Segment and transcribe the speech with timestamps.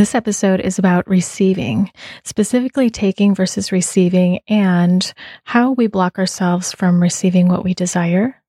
[0.00, 1.90] This episode is about receiving,
[2.24, 5.12] specifically taking versus receiving, and
[5.44, 8.42] how we block ourselves from receiving what we desire,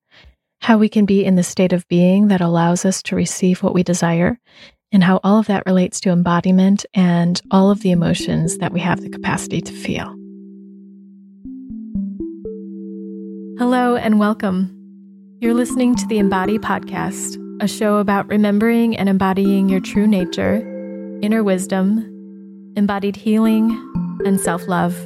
[0.62, 3.74] how we can be in the state of being that allows us to receive what
[3.74, 4.40] we desire,
[4.94, 8.80] and how all of that relates to embodiment and all of the emotions that we
[8.80, 10.08] have the capacity to feel.
[13.60, 14.74] Hello and welcome.
[15.42, 20.71] You're listening to the Embody Podcast, a show about remembering and embodying your true nature
[21.22, 23.70] inner wisdom, embodied healing,
[24.26, 25.00] and self love.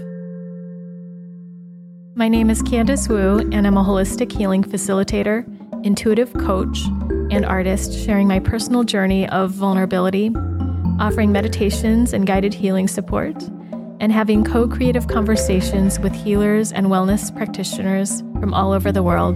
[2.16, 5.46] My name is Candice Wu, and I'm a holistic healing facilitator,
[5.86, 6.86] intuitive coach,
[7.32, 10.32] and artist sharing my personal journey of vulnerability,
[11.00, 13.36] offering meditations and guided healing support,
[14.00, 19.36] and having co creative conversations with healers and wellness practitioners from all over the world.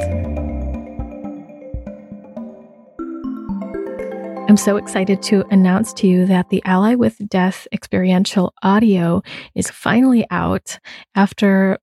[4.59, 9.21] So excited to announce to you that the Ally with Death experiential audio
[9.55, 10.77] is finally out
[11.15, 11.77] after,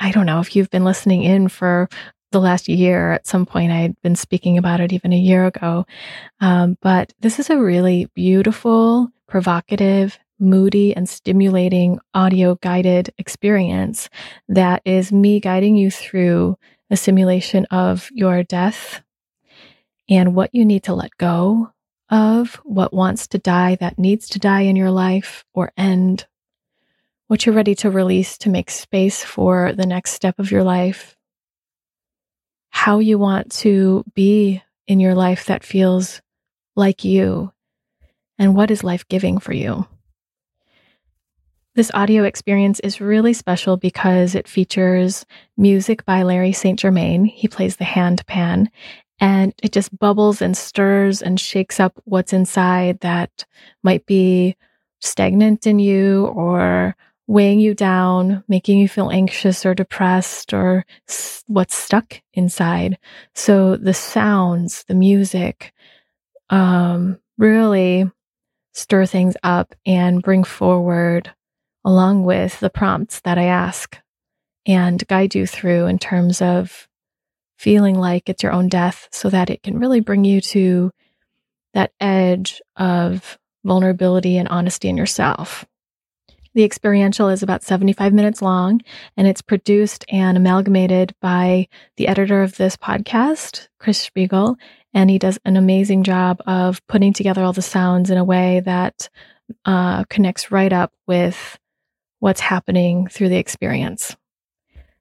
[0.00, 1.88] I don't know if you've been listening in for
[2.32, 3.12] the last year.
[3.12, 5.86] At some point, I had been speaking about it even a year ago.
[6.40, 14.10] Um, but this is a really beautiful, provocative, moody, and stimulating audio guided experience
[14.48, 16.58] that is me guiding you through
[16.90, 19.00] a simulation of your death
[20.08, 21.70] and what you need to let go
[22.10, 26.26] of what wants to die that needs to die in your life or end,
[27.26, 31.16] what you're ready to release to make space for the next step of your life,
[32.70, 36.20] how you want to be in your life that feels
[36.76, 37.52] like you,
[38.38, 39.86] and what is life giving for you.
[41.74, 45.26] This audio experience is really special because it features
[45.58, 46.78] music by Larry St.
[46.78, 47.26] Germain.
[47.26, 48.70] He plays the hand pan,
[49.20, 53.46] and it just bubbles and stirs and shakes up what's inside that
[53.82, 54.56] might be
[55.00, 60.84] stagnant in you or weighing you down, making you feel anxious or depressed or
[61.46, 62.98] what's stuck inside.
[63.34, 65.72] So the sounds, the music,
[66.50, 68.10] um, really
[68.72, 71.32] stir things up and bring forward
[71.84, 73.98] along with the prompts that I ask
[74.66, 76.88] and guide you through in terms of
[77.56, 80.90] feeling like it's your own death so that it can really bring you to
[81.74, 85.66] that edge of vulnerability and honesty in yourself.
[86.54, 88.80] The experiential is about 75 minutes long
[89.14, 91.68] and it's produced and amalgamated by
[91.98, 94.56] the editor of this podcast, Chris Spiegel.
[94.94, 98.60] And he does an amazing job of putting together all the sounds in a way
[98.60, 99.10] that
[99.66, 101.58] uh, connects right up with
[102.20, 104.16] what's happening through the experience.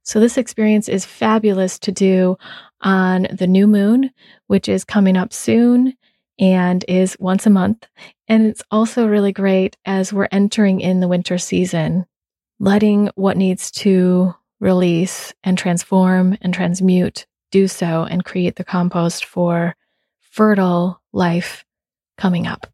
[0.06, 2.38] So this experience is fabulous to do
[2.82, 4.12] on the new moon,
[4.48, 5.96] which is coming up soon
[6.40, 7.88] and is once a month.
[8.28, 12.06] And it's also really great as we're entering in the winter season,
[12.60, 19.26] letting what needs to release and transform and transmute do so and create the compost
[19.26, 19.76] for
[20.20, 21.66] fertile life
[22.18, 22.68] coming up.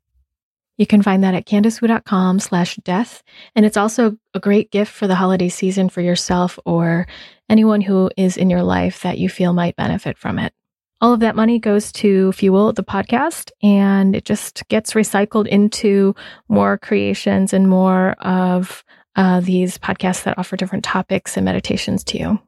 [0.78, 3.24] You can find that at candicewu.com slash death.
[3.56, 7.08] And it's also a great gift for the holiday season for yourself or
[7.50, 10.54] anyone who is in your life that you feel might benefit from it.
[11.02, 16.16] All of that money goes to fuel the podcast and it just gets recycled into
[16.48, 18.84] more creations and more of
[19.16, 22.40] uh, these podcasts that offer different topics and meditations to you.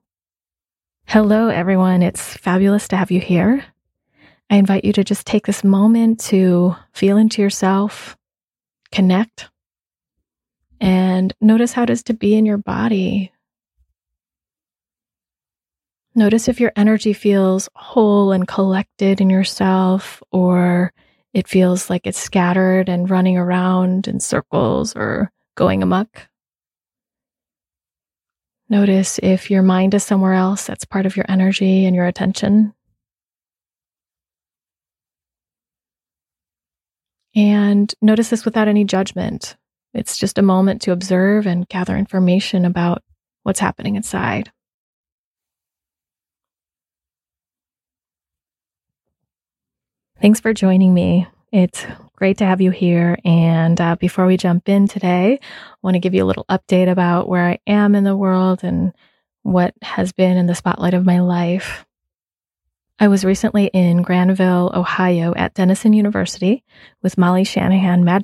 [1.06, 2.02] Hello, everyone.
[2.02, 3.66] It's fabulous to have you here.
[4.54, 8.16] I invite you to just take this moment to feel into yourself,
[8.92, 9.50] connect
[10.80, 13.32] and notice how it is to be in your body.
[16.14, 20.94] Notice if your energy feels whole and collected in yourself, or
[21.34, 26.28] it feels like it's scattered and running around in circles or going amuck.
[28.70, 32.76] Notice if your mind is somewhere else that's part of your energy and your attention.
[37.36, 39.56] And notice this without any judgment.
[39.94, 43.04] It's just a moment to observe and gather information about
[43.44, 44.52] what's happening inside.
[50.22, 51.28] Thanks for joining me.
[51.52, 51.86] It's
[52.16, 53.18] great to have you here.
[53.26, 56.90] And uh, before we jump in today, I want to give you a little update
[56.90, 58.94] about where I am in the world and
[59.42, 61.86] what has been in the spotlight of my life.
[63.04, 66.64] I was recently in Granville, Ohio at Denison University
[67.02, 68.24] with Molly Shanahan Mad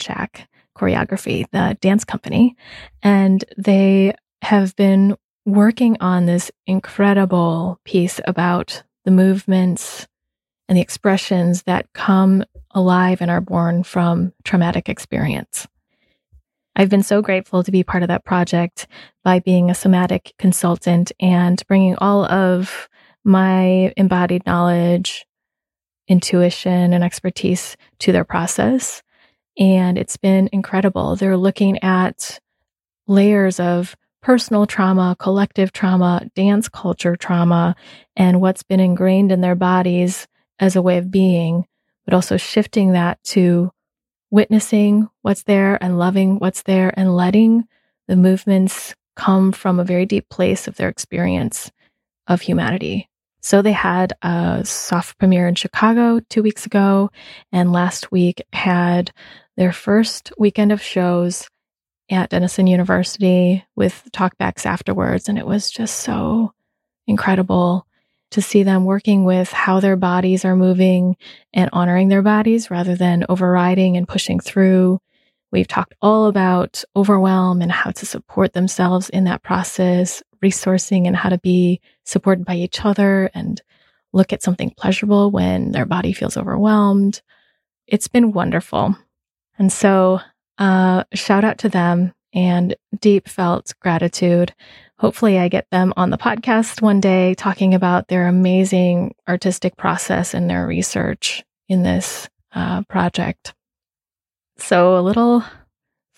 [0.77, 2.55] Choreography, the dance company.
[3.03, 10.07] And they have been working on this incredible piece about the movements
[10.69, 15.67] and the expressions that come alive and are born from traumatic experience.
[16.77, 18.87] I've been so grateful to be part of that project
[19.25, 22.87] by being a somatic consultant and bringing all of
[23.23, 25.25] my embodied knowledge,
[26.07, 29.03] intuition, and expertise to their process.
[29.57, 31.15] And it's been incredible.
[31.15, 32.39] They're looking at
[33.07, 37.75] layers of personal trauma, collective trauma, dance culture trauma,
[38.15, 40.27] and what's been ingrained in their bodies
[40.59, 41.65] as a way of being,
[42.05, 43.71] but also shifting that to
[44.31, 47.63] witnessing what's there and loving what's there and letting
[48.07, 51.71] the movements come from a very deep place of their experience
[52.27, 53.08] of humanity.
[53.41, 57.09] So they had a soft premiere in Chicago two weeks ago,
[57.51, 59.11] and last week had
[59.57, 61.49] their first weekend of shows
[62.09, 65.29] at Denison University with talkbacks afterwards.
[65.29, 66.53] And it was just so
[67.07, 67.85] incredible
[68.31, 71.15] to see them working with how their bodies are moving
[71.53, 74.99] and honoring their bodies rather than overriding and pushing through.
[75.51, 81.15] We've talked all about overwhelm and how to support themselves in that process, resourcing and
[81.15, 83.61] how to be supported by each other and
[84.13, 87.21] look at something pleasurable when their body feels overwhelmed.
[87.87, 88.95] It's been wonderful.
[89.57, 90.21] And so
[90.57, 94.53] uh, shout out to them and deep felt gratitude.
[94.99, 100.33] Hopefully, I get them on the podcast one day talking about their amazing artistic process
[100.33, 103.53] and their research in this uh, project.
[104.57, 105.43] So, a little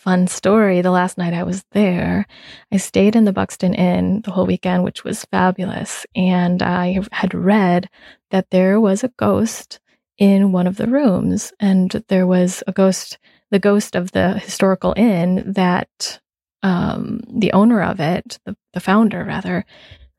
[0.01, 0.81] fun story.
[0.81, 2.25] The last night I was there,
[2.71, 6.07] I stayed in the Buxton Inn the whole weekend, which was fabulous.
[6.15, 7.87] And I had read
[8.31, 9.79] that there was a ghost
[10.17, 13.19] in one of the rooms, and there was a ghost
[13.51, 16.19] the ghost of the historical inn that
[16.63, 19.65] um, the owner of it, the, the founder rather,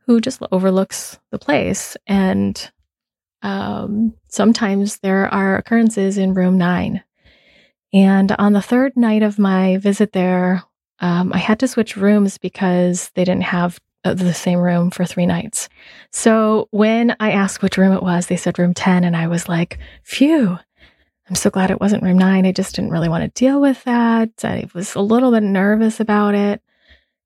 [0.06, 1.96] who just overlooks the place.
[2.06, 2.70] And
[3.40, 7.02] um, sometimes there are occurrences in room nine.
[7.92, 10.64] And on the third night of my visit there,
[11.00, 15.04] um, I had to switch rooms because they didn't have uh, the same room for
[15.04, 15.68] three nights.
[16.10, 19.04] So when I asked which room it was, they said room 10.
[19.04, 20.58] And I was like, phew,
[21.28, 22.46] I'm so glad it wasn't room nine.
[22.46, 24.30] I just didn't really want to deal with that.
[24.42, 26.62] I was a little bit nervous about it.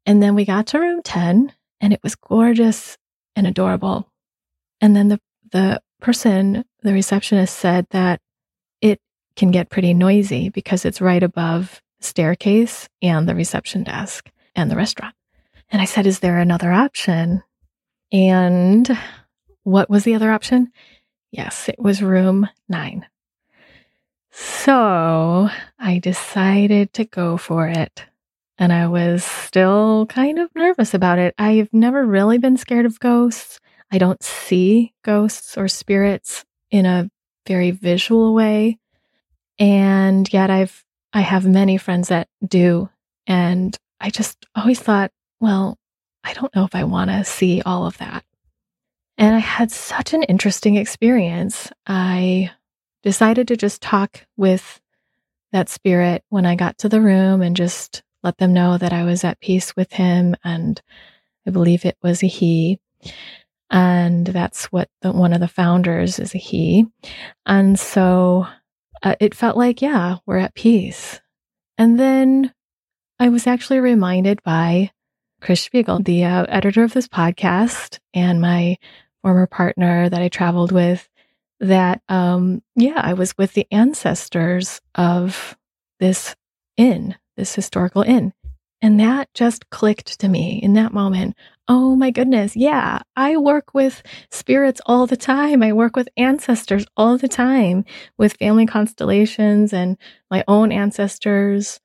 [0.04, 2.96] And then we got to room 10 and it was gorgeous
[3.34, 4.10] and adorable.
[4.80, 5.20] And then the,
[5.50, 8.20] the person, the receptionist said that
[8.80, 9.00] it
[9.36, 14.70] can get pretty noisy because it's right above the staircase and the reception desk and
[14.70, 15.14] the restaurant.
[15.70, 17.42] And I said, Is there another option?
[18.12, 18.98] And
[19.62, 20.70] what was the other option?
[21.30, 23.06] Yes, it was room nine.
[24.30, 25.48] So
[25.78, 28.04] I decided to go for it.
[28.58, 31.34] And I was still kind of nervous about it.
[31.36, 33.60] I've never really been scared of ghosts.
[33.90, 37.10] I don't see ghosts or spirits in a
[37.46, 38.78] very visual way.
[39.58, 42.90] And yet I've I have many friends that do.
[43.26, 45.78] And I just always thought, well,
[46.22, 48.24] I don't know if I want to see all of that.
[49.16, 51.70] And I had such an interesting experience.
[51.86, 52.50] I
[53.02, 54.80] decided to just talk with
[55.52, 59.04] that spirit when I got to the room and just let them know that I
[59.04, 60.36] was at peace with him.
[60.44, 60.82] And
[61.46, 62.78] I believe it was a he.
[63.70, 66.86] And that's what the, one of the founders is a he.
[67.46, 68.46] And so
[69.06, 71.20] uh, it felt like, yeah, we're at peace.
[71.78, 72.52] And then
[73.18, 74.90] I was actually reminded by
[75.40, 78.78] Chris Spiegel, the uh, editor of this podcast, and my
[79.22, 81.08] former partner that I traveled with,
[81.60, 85.56] that um yeah i was with the ancestors of
[86.00, 86.36] this
[86.76, 88.32] inn this historical inn
[88.82, 91.34] and that just clicked to me in that moment
[91.68, 92.56] oh my goodness.
[92.56, 95.62] Yeah i work with spirits all the time.
[95.62, 97.84] I work with ancestors all the time
[98.18, 99.96] with family constellations and
[100.30, 101.80] my own ancestors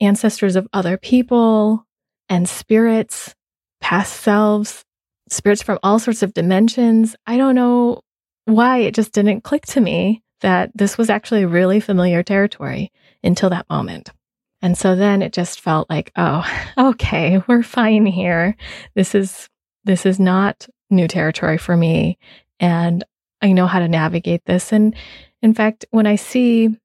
[0.00, 1.86] ancestors of other people
[2.28, 3.34] and spirits
[3.80, 4.84] past selves
[5.28, 7.16] spirits from all sorts of dimensions.
[7.26, 8.00] I don't know
[8.44, 12.92] why it just didn't click to me that this was actually really familiar territory
[13.24, 14.10] until that moment.
[14.66, 16.44] And so then it just felt like, oh,
[16.76, 18.56] okay, we're fine here.
[18.96, 19.48] This is
[19.84, 22.18] this is not new territory for me
[22.58, 23.04] and
[23.40, 24.96] I know how to navigate this and
[25.40, 26.76] in fact, when I see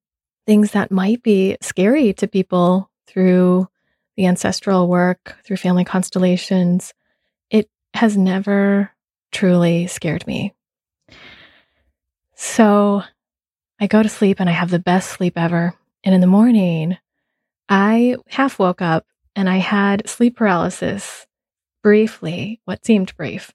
[0.46, 3.68] things that might be scary to people through
[4.16, 6.94] the ancestral work, through family constellations,
[7.50, 8.92] it has never
[9.32, 10.54] truly scared me.
[12.36, 13.02] So
[13.80, 15.74] I go to sleep and I have the best sleep ever.
[16.04, 16.98] And in the morning,
[17.72, 21.25] I half woke up and I had sleep paralysis
[21.82, 23.54] briefly, what seemed brief.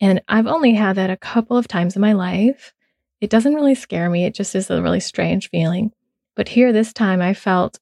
[0.00, 2.74] And I've only had that a couple of times in my life.
[3.20, 5.92] It doesn't really scare me, it just is a really strange feeling.
[6.34, 7.78] But here this time, I felt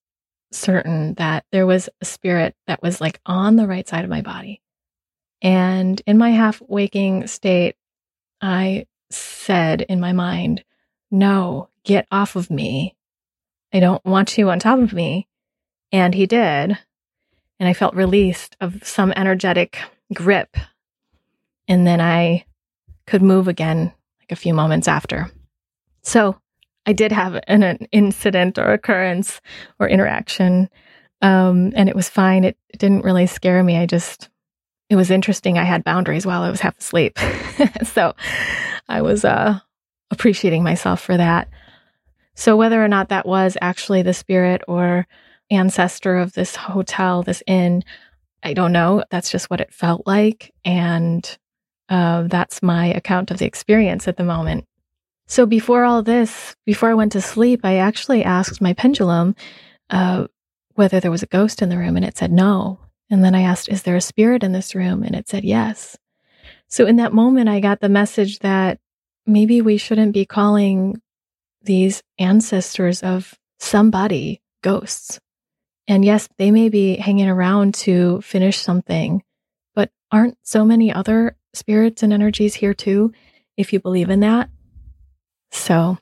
[0.52, 4.20] certain that there was a spirit that was like on the right side of my
[4.20, 4.60] body.
[5.40, 7.76] And in my half waking state,
[8.42, 10.64] I said in my mind,
[11.10, 12.94] No, get off of me.
[13.72, 15.26] I don't want you on top of me.
[15.92, 16.78] And he did.
[17.58, 19.78] And I felt released of some energetic
[20.12, 20.56] grip.
[21.68, 22.44] And then I
[23.06, 25.30] could move again like a few moments after.
[26.02, 26.36] So
[26.86, 29.40] I did have an, an incident or occurrence
[29.78, 30.68] or interaction.
[31.22, 32.44] Um, and it was fine.
[32.44, 33.76] It, it didn't really scare me.
[33.76, 34.28] I just,
[34.88, 35.58] it was interesting.
[35.58, 37.18] I had boundaries while I was half asleep.
[37.84, 38.14] so
[38.88, 39.58] I was uh,
[40.10, 41.48] appreciating myself for that.
[42.34, 45.06] So whether or not that was actually the spirit or
[45.50, 47.84] ancestor of this hotel, this inn,
[48.42, 49.04] I don't know.
[49.10, 50.52] That's just what it felt like.
[50.64, 51.38] And
[51.88, 54.64] uh, that's my account of the experience at the moment.
[55.28, 59.34] So before all this, before I went to sleep, I actually asked my pendulum
[59.90, 60.26] uh,
[60.74, 62.78] whether there was a ghost in the room, and it said no.
[63.10, 65.02] And then I asked, Is there a spirit in this room?
[65.02, 65.96] And it said yes.
[66.68, 68.78] So in that moment, I got the message that
[69.26, 71.00] maybe we shouldn't be calling
[71.62, 75.18] these ancestors of somebody ghosts.
[75.88, 79.22] And yes, they may be hanging around to finish something,
[79.74, 83.12] but aren't so many other spirits and energies here too,
[83.56, 84.50] if you believe in that?
[85.52, 85.98] So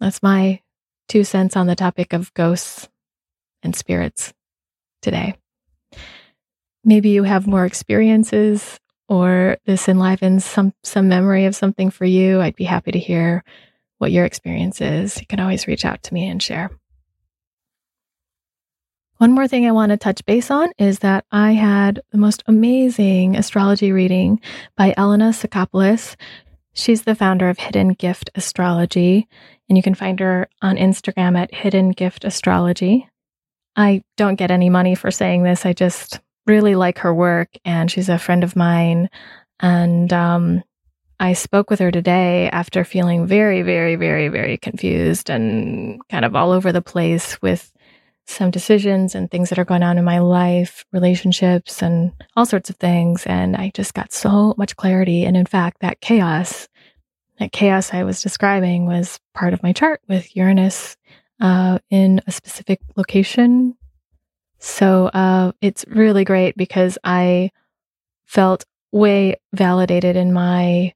[0.00, 0.60] that's my
[1.08, 2.88] two cents on the topic of ghosts
[3.62, 4.32] and spirits
[5.02, 5.34] today.
[6.84, 12.40] Maybe you have more experiences or this enlivens some some memory of something for you.
[12.40, 13.42] I'd be happy to hear
[13.98, 15.18] what your experience is.
[15.18, 16.70] You can always reach out to me and share.
[19.18, 22.44] One more thing I want to touch base on is that I had the most
[22.46, 24.40] amazing astrology reading
[24.76, 26.14] by Elena Sakopoulos.
[26.72, 29.26] She's the founder of Hidden Gift Astrology,
[29.68, 33.08] and you can find her on Instagram at Hidden Gift Astrology.
[33.74, 35.66] I don't get any money for saying this.
[35.66, 39.10] I just really like her work, and she's a friend of mine.
[39.58, 40.62] And um,
[41.18, 46.36] I spoke with her today after feeling very, very, very, very confused and kind of
[46.36, 47.72] all over the place with
[48.28, 52.70] some decisions and things that are going on in my life, relationships, and all sorts
[52.70, 53.26] of things.
[53.26, 55.24] And I just got so much clarity.
[55.24, 56.68] And in fact, that chaos,
[57.38, 60.96] that chaos I was describing was part of my chart with Uranus
[61.40, 63.76] uh, in a specific location.
[64.58, 67.50] So uh, it's really great because I
[68.26, 70.92] felt way validated in my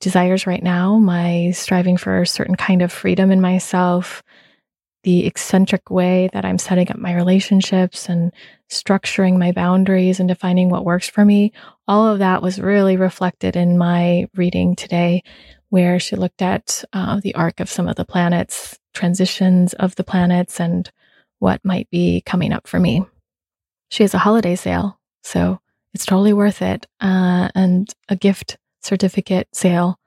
[0.00, 4.22] desires right now, my striving for a certain kind of freedom in myself,
[5.04, 8.32] the eccentric way that I'm setting up my relationships and
[8.70, 11.52] structuring my boundaries and defining what works for me.
[11.86, 15.22] All of that was really reflected in my reading today,
[15.68, 20.04] where she looked at uh, the arc of some of the planets, transitions of the
[20.04, 20.90] planets, and
[21.38, 23.04] what might be coming up for me.
[23.90, 25.60] She has a holiday sale, so
[25.92, 29.98] it's totally worth it, uh, and a gift certificate sale.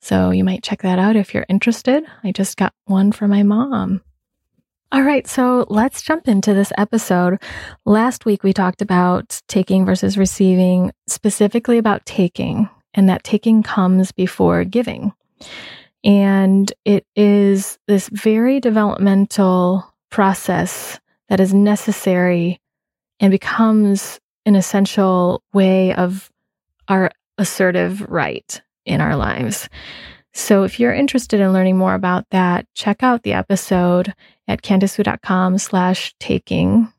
[0.00, 2.04] So you might check that out if you're interested.
[2.24, 4.00] I just got one for my mom.
[4.92, 7.42] All right, so let's jump into this episode.
[7.84, 14.12] Last week we talked about taking versus receiving, specifically about taking, and that taking comes
[14.12, 15.12] before giving.
[16.04, 22.60] And it is this very developmental process that is necessary
[23.18, 26.30] and becomes an essential way of
[26.86, 29.68] our assertive right in our lives.
[30.36, 34.12] So if you're interested in learning more about that, check out the episode
[34.46, 36.92] at candicewu.com slash taking,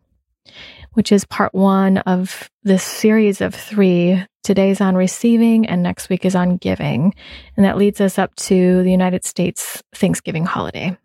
[0.93, 4.25] which is part one of this series of three.
[4.43, 7.13] Today's on receiving and next week is on giving.
[7.55, 10.97] And that leads us up to the United States Thanksgiving holiday.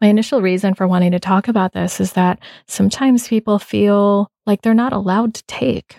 [0.00, 2.38] My initial reason for wanting to talk about this is that
[2.68, 5.96] sometimes people feel like they're not allowed to take,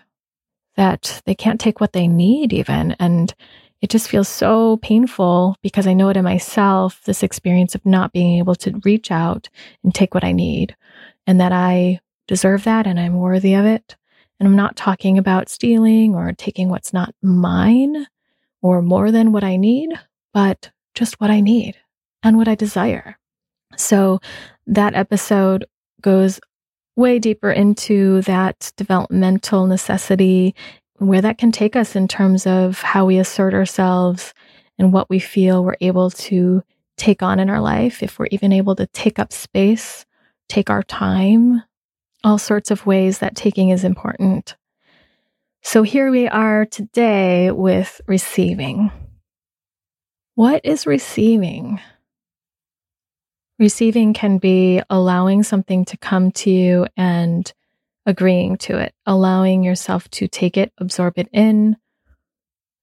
[0.77, 2.95] that they can't take what they need even.
[2.97, 3.35] And
[3.81, 8.11] it just feels so painful because I know it in myself this experience of not
[8.11, 9.49] being able to reach out
[9.83, 10.75] and take what I need,
[11.25, 13.95] and that I deserve that and I'm worthy of it.
[14.39, 18.07] And I'm not talking about stealing or taking what's not mine
[18.61, 19.89] or more than what I need,
[20.33, 21.75] but just what I need
[22.23, 23.17] and what I desire.
[23.75, 24.19] So
[24.67, 25.65] that episode
[26.01, 26.39] goes
[26.95, 30.53] way deeper into that developmental necessity
[30.99, 34.33] where that can take us in terms of how we assert ourselves
[34.77, 36.63] and what we feel we're able to
[36.97, 40.05] take on in our life, if we're even able to take up space,
[40.49, 41.63] take our time,
[42.23, 44.55] all sorts of ways that taking is important.
[45.61, 48.91] So here we are today with receiving.
[50.35, 51.79] What is receiving?
[53.57, 57.51] Receiving can be allowing something to come to you and
[58.09, 61.77] agreeing to it, allowing yourself to take it, absorb it in,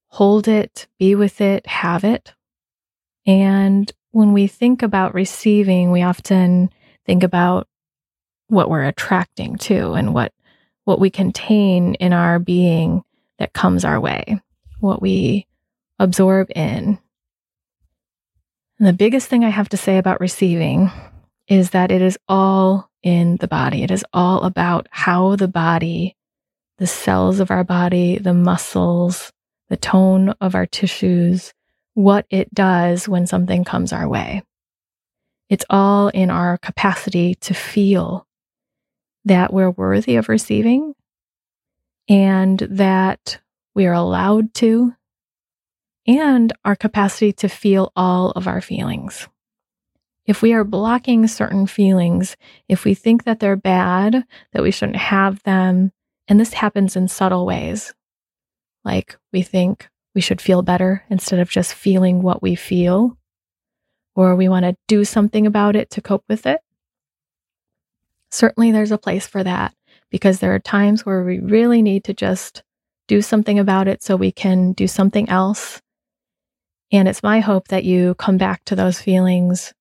[0.07, 2.33] hold it, be with it, have it.
[3.27, 6.71] And when we think about receiving, we often
[7.05, 7.67] think about
[8.47, 10.33] what we're attracting to and what
[10.85, 13.03] what we contain in our being
[13.41, 14.41] that comes our way,
[14.79, 15.45] what we
[15.99, 17.01] absorb in.
[18.79, 20.93] And the biggest thing I have to say about receiving
[21.49, 23.85] is that it is all in the body.
[23.85, 26.17] It is all about how the body,
[26.79, 29.31] the cells of our body, the muscles,
[29.69, 31.55] the tone of our tissues,
[31.95, 34.43] what it does when something comes our way.
[35.49, 38.27] It's all in our capacity to feel
[39.25, 40.93] that we're worthy of receiving
[42.09, 43.39] and that
[43.77, 44.95] we are allowed to,
[46.09, 49.29] and our capacity to feel all of our feelings.
[50.27, 52.37] If we are blocking certain feelings,
[52.69, 55.93] if we think that they're bad, that we shouldn't have them,
[56.27, 57.95] and this happens in subtle ways,
[58.85, 63.17] like we think we should feel better instead of just feeling what we feel,
[64.17, 66.61] or we want to do something about it to cope with it.
[68.33, 69.75] Certainly, there's a place for that
[70.11, 72.65] because there are times where we really need to just
[73.07, 75.81] do something about it so we can do something else.
[76.91, 79.73] And it's my hope that you come back to those feelings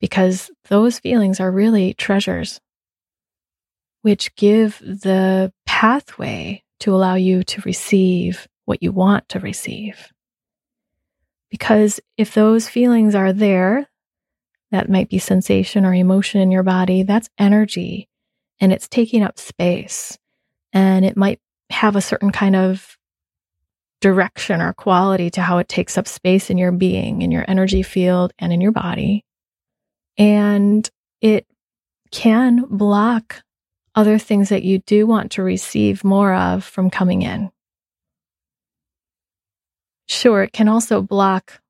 [0.00, 2.60] because those feelings are really treasures,
[4.02, 10.12] which give the pathway to allow you to receive what you want to receive.
[11.50, 13.88] Because if those feelings are there,
[14.70, 18.08] that might be sensation or emotion in your body, that's energy
[18.60, 20.18] and it's taking up space.
[20.72, 22.96] And it might have a certain kind of
[24.00, 27.82] direction or quality to how it takes up space in your being, in your energy
[27.82, 29.24] field, and in your body.
[30.18, 30.88] And
[31.20, 31.46] it
[32.10, 33.42] can block
[33.94, 37.50] other things that you do want to receive more of from coming in.
[40.08, 41.60] Sure, it can also block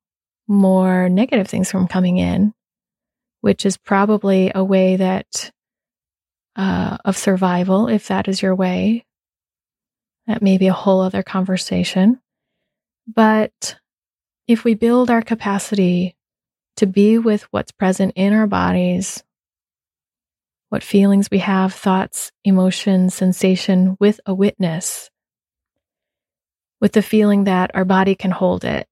[0.47, 2.53] more negative things from coming in,
[3.41, 5.51] which is probably a way that
[6.57, 9.05] uh, of survival, if that is your way.
[10.27, 12.21] That may be a whole other conversation.
[13.07, 13.77] But
[14.49, 16.17] if we build our capacity
[16.77, 19.25] to be with what's present in our bodies,
[20.69, 25.11] what feelings we have, thoughts, emotions, sensation with a witness,
[26.81, 28.87] with the feeling that our body can hold it,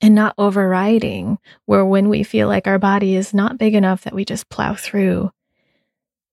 [0.00, 4.14] and not overriding, where when we feel like our body is not big enough that
[4.14, 5.30] we just plow through,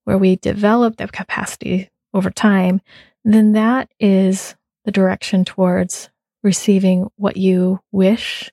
[0.04, 2.80] where we develop the capacity over time,
[3.24, 6.10] then that is the direction towards
[6.44, 8.52] receiving what you wish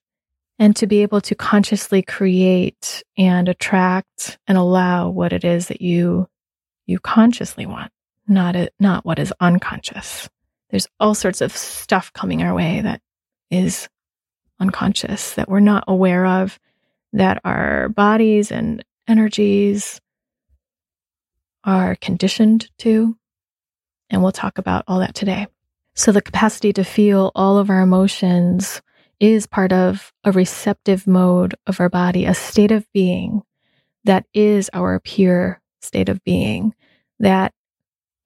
[0.58, 5.80] and to be able to consciously create and attract and allow what it is that
[5.80, 6.28] you
[6.86, 7.92] you consciously want
[8.26, 10.28] not it not what is unconscious.
[10.70, 13.00] There's all sorts of stuff coming our way that
[13.50, 13.88] is
[14.58, 16.58] unconscious that we're not aware of
[17.12, 20.00] that our bodies and energies
[21.64, 23.16] are conditioned to
[24.08, 25.46] and we'll talk about all that today.
[25.94, 28.80] So the capacity to feel all of our emotions
[29.22, 33.40] is part of a receptive mode of our body, a state of being
[34.04, 36.74] that is our pure state of being
[37.20, 37.52] that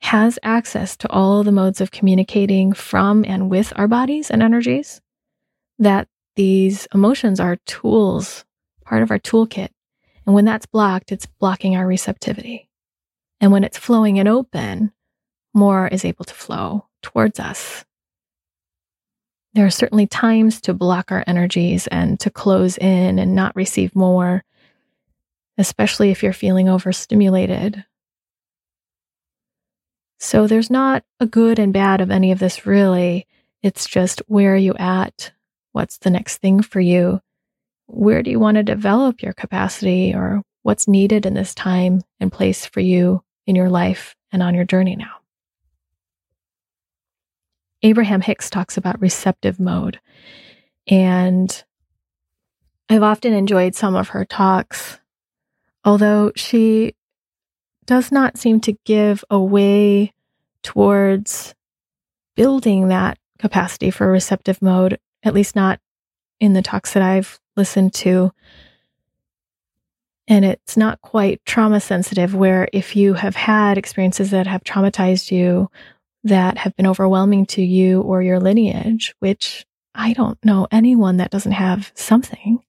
[0.00, 5.02] has access to all the modes of communicating from and with our bodies and energies.
[5.78, 8.46] That these emotions are tools,
[8.82, 9.68] part of our toolkit.
[10.24, 12.70] And when that's blocked, it's blocking our receptivity.
[13.38, 14.92] And when it's flowing and open,
[15.52, 17.85] more is able to flow towards us
[19.56, 23.96] there are certainly times to block our energies and to close in and not receive
[23.96, 24.44] more,
[25.56, 27.82] especially if you're feeling overstimulated.
[30.20, 33.26] So there's not a good and bad of any of this really.
[33.62, 35.32] It's just where are you at?
[35.72, 37.22] What's the next thing for you?
[37.86, 42.30] Where do you want to develop your capacity or what's needed in this time and
[42.30, 45.14] place for you in your life and on your journey now?
[47.82, 50.00] Abraham Hicks talks about receptive mode.
[50.86, 51.64] And
[52.88, 55.00] I've often enjoyed some of her talks,
[55.84, 56.94] although she
[57.84, 60.12] does not seem to give a way
[60.62, 61.54] towards
[62.34, 65.80] building that capacity for receptive mode, at least not
[66.40, 68.32] in the talks that I've listened to.
[70.28, 75.30] And it's not quite trauma sensitive, where if you have had experiences that have traumatized
[75.30, 75.70] you
[76.26, 81.30] that have been overwhelming to you or your lineage, which I don't know anyone that
[81.30, 82.60] doesn't have something.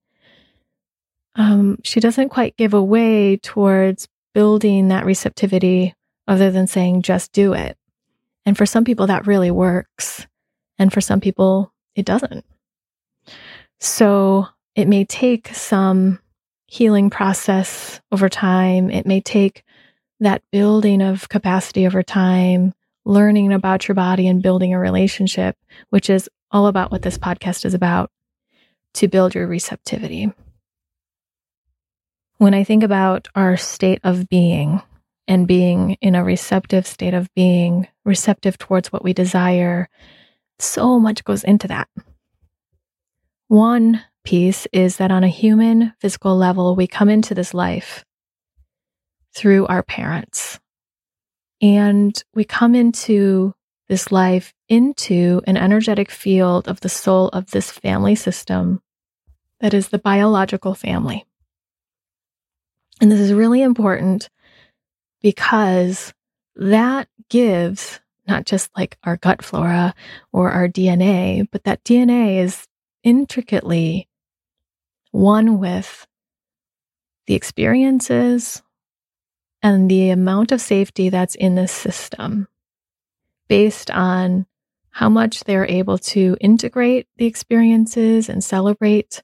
[1.36, 5.93] um, she doesn't quite give away towards building that receptivity
[6.28, 7.78] other than saying, just do it.
[8.46, 10.28] And for some people, that really works.
[10.80, 12.46] And for some people, it doesn't.
[13.80, 16.20] So it may take some
[16.65, 18.89] healing process over time.
[18.89, 19.63] It may take
[20.20, 22.74] that building of capacity over time,
[23.08, 25.56] learning about your body and building a relationship,
[25.89, 28.12] which is all about what this podcast is about
[28.93, 30.32] to build your receptivity.
[32.38, 34.82] When I think about our state of being
[35.28, 39.89] and being in a receptive state of being, receptive towards what we desire,
[40.60, 41.88] so much goes into that.
[43.48, 48.04] One piece is that on a human physical level, we come into this life
[49.34, 50.60] through our parents.
[51.62, 53.54] And we come into
[53.88, 58.82] this life into an energetic field of the soul of this family system
[59.60, 61.26] that is the biological family.
[63.02, 64.30] And this is really important
[65.22, 66.13] because
[66.56, 69.96] that gives not just like our gut flora
[70.34, 72.67] or our DNA, but that DNA is
[73.04, 74.08] intricately
[75.12, 76.06] one with
[77.26, 78.62] the experiences
[79.62, 82.48] and the amount of safety that's in this system
[83.48, 84.46] based on
[84.89, 89.22] how much they're able to integrate the experiences and celebrate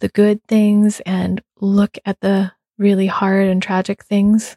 [0.00, 4.56] the good things and look at the really hard and tragic things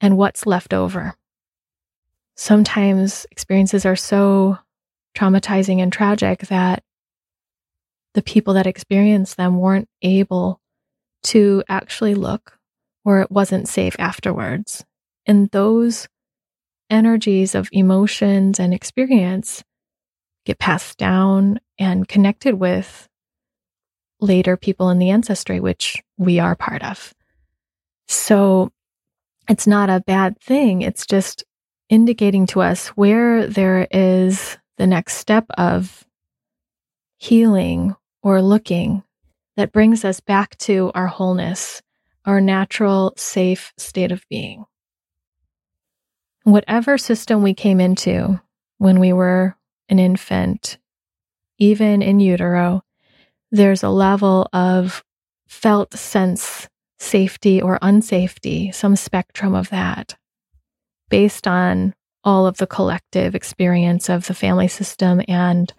[0.00, 1.14] and what's left over.
[2.36, 4.58] Sometimes experiences are so
[5.14, 6.82] traumatizing and tragic that
[8.14, 10.60] the people that experience them weren't able
[11.22, 12.58] to actually look
[13.04, 14.84] or it wasn't safe afterwards.
[15.26, 16.08] And those
[16.88, 19.62] energies of emotions and experience
[20.44, 23.08] get passed down and connected with
[24.20, 27.14] later people in the ancestry, which we are part of.
[28.08, 28.70] So
[29.48, 30.82] it's not a bad thing.
[30.82, 31.44] It's just
[31.88, 36.04] indicating to us where there is the next step of
[37.18, 39.02] healing or looking
[39.56, 41.82] that brings us back to our wholeness,
[42.24, 44.64] our natural, safe state of being.
[46.44, 48.40] Whatever system we came into
[48.78, 49.56] when we were
[49.88, 50.78] an infant,
[51.58, 52.82] even in utero,
[53.50, 55.04] there's a level of
[55.48, 60.16] felt sense safety or unsafety, some spectrum of that,
[61.08, 65.72] based on all of the collective experience of the family system and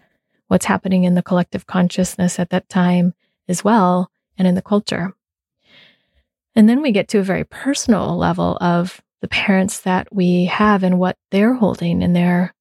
[0.48, 3.14] what's happening in the collective consciousness at that time
[3.48, 5.14] as well, and in the culture.
[6.54, 10.82] And then we get to a very personal level of the parents that we have
[10.82, 12.54] and what they're holding in their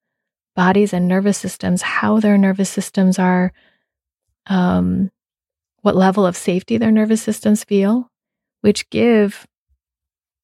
[0.56, 3.52] bodies and nervous systems, how their nervous systems are
[4.48, 5.12] um,
[5.82, 8.10] what level of safety their nervous systems feel,
[8.62, 9.48] which give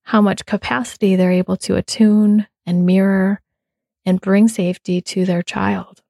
[0.03, 3.41] how much capacity they're able to attune and mirror
[4.05, 6.01] and bring safety to their child.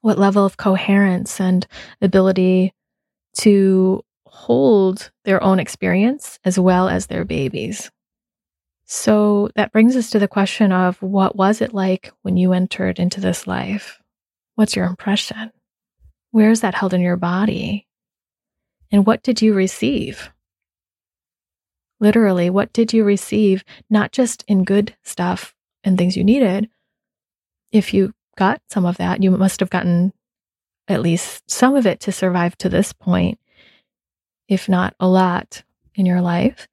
[0.00, 1.66] What level of coherence and
[2.02, 2.74] ability
[3.38, 4.02] to
[4.34, 7.90] hold their own experience as well as their babies.
[8.84, 12.98] So that brings us to the question of what was it like when you entered
[12.98, 14.00] into this life?
[14.56, 15.52] What's your impression?
[16.32, 17.86] Where is that held in your body?
[18.90, 20.30] And what did you receive?
[22.00, 23.64] Literally, what did you receive?
[23.88, 26.68] Not just in good stuff and things you needed.
[27.70, 30.12] If you got some of that, you must have gotten
[30.88, 33.38] at least some of it to survive to this point,
[34.48, 35.62] if not a lot
[35.94, 36.68] in your life.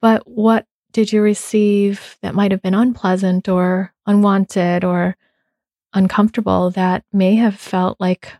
[0.00, 5.16] But what did you receive that might have been unpleasant or unwanted or
[5.94, 8.32] uncomfortable that may have felt like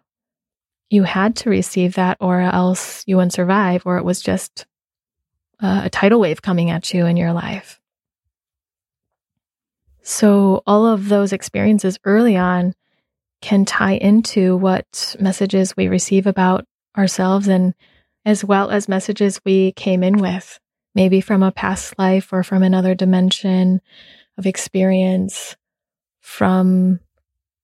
[0.90, 4.66] you had to receive that or else you wouldn't survive, or it was just
[5.60, 7.80] uh, a tidal wave coming at you in your life.
[10.02, 12.74] So, all of those experiences early on
[13.42, 16.64] can tie into what messages we receive about
[16.96, 17.74] ourselves and
[18.24, 20.58] as well as messages we came in with,
[20.94, 23.80] maybe from a past life or from another dimension
[24.36, 25.56] of experience,
[26.20, 27.00] from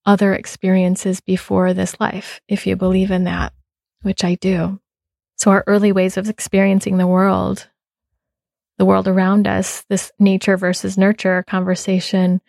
[0.07, 3.53] other experiences before this life, if you believe in that,
[4.03, 4.81] which I do.
[5.37, 7.69] So, our early ways of experiencing the world,
[8.79, 12.41] the world around us, this nature versus nurture conversation,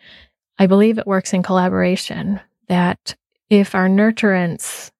[0.58, 2.40] I believe it works in collaboration.
[2.68, 3.14] That
[3.48, 4.90] if our nurturance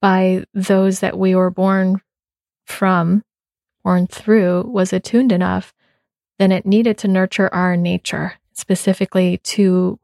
[0.00, 2.00] by those that we were born
[2.70, 3.22] from,
[3.84, 5.74] born through, was attuned enough,
[6.38, 9.98] then it needed to nurture our nature, specifically to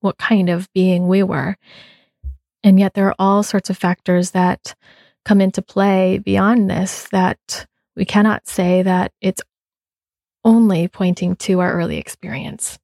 [0.00, 1.56] what kind of being we were.
[2.62, 4.74] And yet, there are all sorts of factors that
[5.24, 9.42] come into play beyond this that we cannot say that it's
[10.44, 12.78] only pointing to our early experience,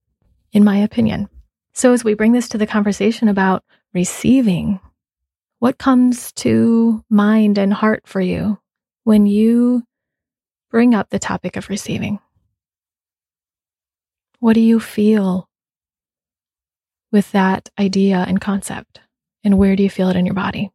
[0.53, 1.29] in my opinion.
[1.73, 4.81] So, as we bring this to the conversation about receiving,
[5.59, 8.59] what comes to mind and heart for you
[9.07, 9.85] when you
[10.69, 12.19] bring up the topic of receiving?
[14.40, 15.49] What do you feel
[17.12, 19.01] with that idea and concept?
[19.45, 20.73] And where do you feel it in your body?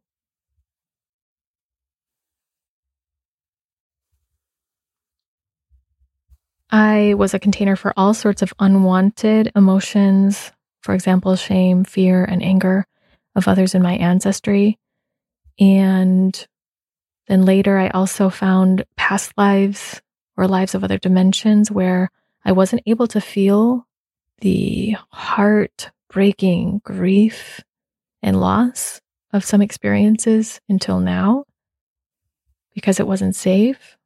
[6.70, 12.42] I was a container for all sorts of unwanted emotions, for example, shame, fear, and
[12.42, 12.86] anger
[13.36, 14.78] of others in my ancestry.
[15.60, 16.46] And
[17.28, 20.02] then later, I also found past lives
[20.36, 22.10] or lives of other dimensions where
[22.44, 23.86] I wasn't able to feel
[24.40, 27.60] the heart-breaking grief
[28.22, 29.00] and loss
[29.32, 31.44] of some experiences until now
[32.74, 33.96] because it wasn't safe.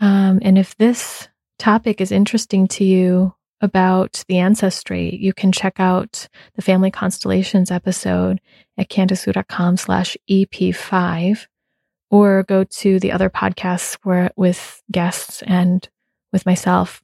[0.00, 5.78] Um, and if this topic is interesting to you about the ancestry, you can check
[5.78, 8.40] out the family constellations episode
[8.76, 11.46] at candicewu.com slash EP5
[12.10, 15.88] or go to the other podcasts where with guests and
[16.32, 17.02] with myself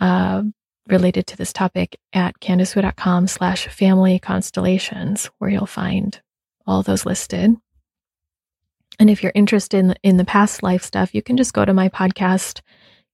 [0.00, 0.42] uh,
[0.88, 6.20] related to this topic at candicewu.com slash family constellations, where you'll find
[6.66, 7.54] all those listed.
[8.98, 11.74] And if you're interested in, in the past life stuff, you can just go to
[11.74, 12.60] my podcast,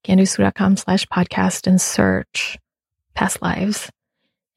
[0.04, 2.58] candicewu.com slash podcast and search
[3.14, 3.90] past lives.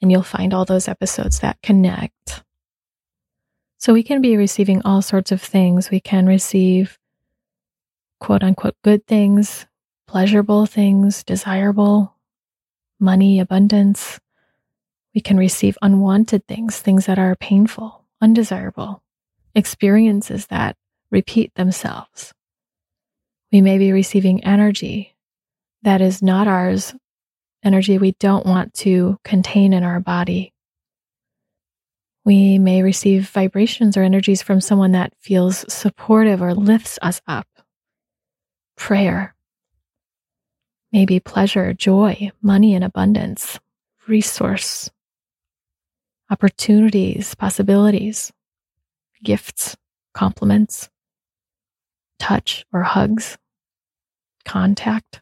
[0.01, 2.43] And you'll find all those episodes that connect.
[3.77, 5.89] So we can be receiving all sorts of things.
[5.89, 6.97] We can receive
[8.19, 9.65] quote unquote good things,
[10.07, 12.15] pleasurable things, desirable,
[12.99, 14.19] money, abundance.
[15.13, 19.01] We can receive unwanted things, things that are painful, undesirable,
[19.53, 20.75] experiences that
[21.11, 22.33] repeat themselves.
[23.51, 25.14] We may be receiving energy
[25.85, 26.95] that is not ours,
[27.63, 30.51] energy we don't want to contain in our body.
[32.25, 37.47] We may receive vibrations or energies from someone that feels supportive or lifts us up.
[38.75, 39.35] Prayer,
[40.91, 43.59] maybe pleasure, joy, money and abundance,
[44.07, 44.89] resource,
[46.31, 48.33] opportunities, possibilities,
[49.23, 49.77] gifts,
[50.15, 50.89] compliments,
[52.17, 53.37] touch or hugs,
[54.45, 55.21] contact.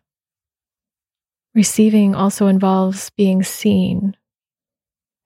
[1.56, 4.18] Receiving also involves being seen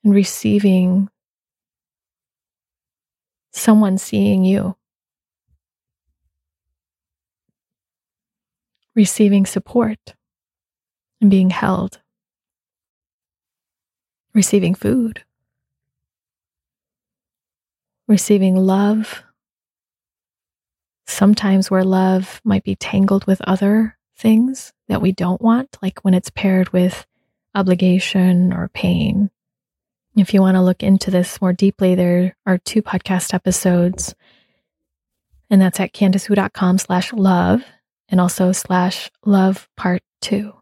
[0.03, 1.09] and receiving
[3.51, 4.75] someone seeing you.
[8.95, 10.15] Receiving support
[11.21, 12.01] and being held,
[14.33, 15.23] receiving food,
[18.07, 19.23] receiving love.
[21.05, 26.13] Sometimes where love might be tangled with other things that we don't want, like when
[26.13, 27.05] it's paired with
[27.55, 29.29] obligation or pain.
[30.15, 34.15] If you want to look into this more deeply, there are two podcast episodes,
[35.49, 37.63] and that's at candicewu.com slash love
[38.09, 40.53] and also slash love part two.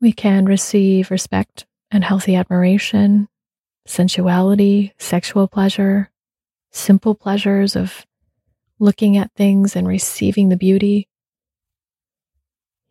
[0.00, 3.28] We can receive respect and healthy admiration,
[3.86, 6.10] sensuality, sexual pleasure,
[6.72, 8.06] simple pleasures of
[8.82, 11.08] looking at things and receiving the beauty,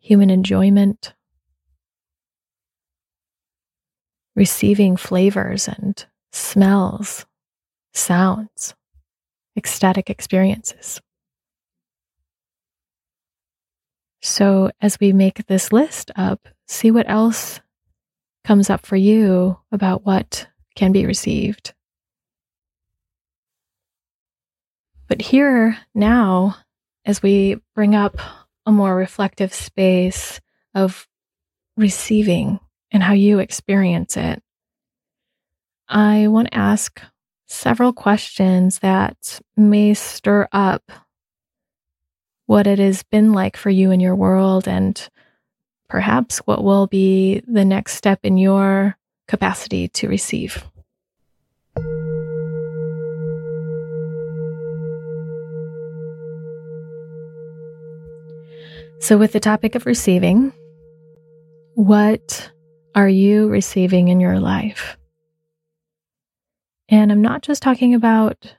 [0.00, 1.12] human enjoyment,
[4.34, 7.26] receiving flavors and smells,
[7.92, 8.74] sounds,
[9.54, 10.98] ecstatic experiences.
[14.22, 17.60] So, as we make this list up, see what else
[18.44, 21.74] comes up for you about what can be received.
[25.12, 26.56] But here now,
[27.04, 28.16] as we bring up
[28.64, 30.40] a more reflective space
[30.74, 31.06] of
[31.76, 32.58] receiving
[32.90, 34.42] and how you experience it,
[35.86, 36.98] I want to ask
[37.44, 40.90] several questions that may stir up
[42.46, 45.10] what it has been like for you in your world and
[45.90, 48.96] perhaps what will be the next step in your
[49.28, 50.64] capacity to receive.
[59.02, 60.52] So, with the topic of receiving,
[61.74, 62.52] what
[62.94, 64.96] are you receiving in your life?
[66.88, 68.56] And I'm not just talking about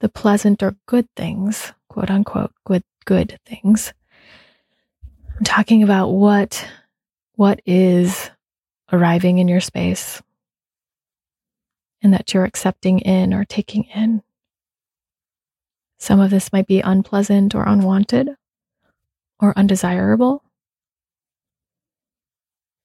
[0.00, 3.92] the pleasant or good things, quote unquote, good good things.
[5.36, 6.66] I'm talking about what
[7.36, 8.30] what is
[8.92, 10.22] arriving in your space.
[12.02, 14.22] and that you're accepting in or taking in.
[15.98, 18.36] Some of this might be unpleasant or unwanted
[19.40, 20.42] or undesirable.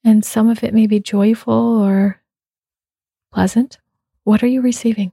[0.04, 2.22] And some of it may be joyful or
[3.32, 3.80] pleasant.
[4.24, 5.12] What are you receiving?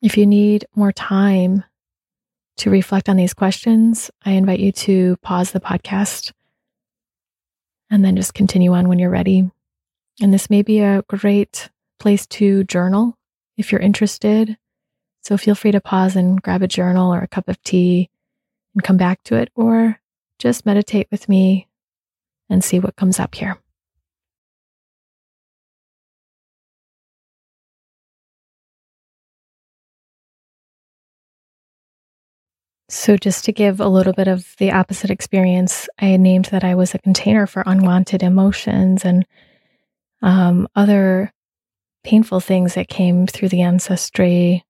[0.00, 1.64] If you need more time
[2.58, 6.32] to reflect on these questions, I invite you to pause the podcast
[7.90, 9.50] and then just continue on when you're ready.
[10.20, 13.16] And this may be a great place to journal
[13.56, 14.56] if you're interested.
[15.24, 18.10] So feel free to pause and grab a journal or a cup of tea
[18.74, 20.00] and come back to it, or
[20.38, 21.66] just meditate with me
[22.50, 23.56] and see what comes up here.
[32.90, 36.74] So, just to give a little bit of the opposite experience, I named that I
[36.74, 39.26] was a container for unwanted emotions and
[40.22, 41.32] um, other
[42.04, 44.64] painful things that came through the ancestry.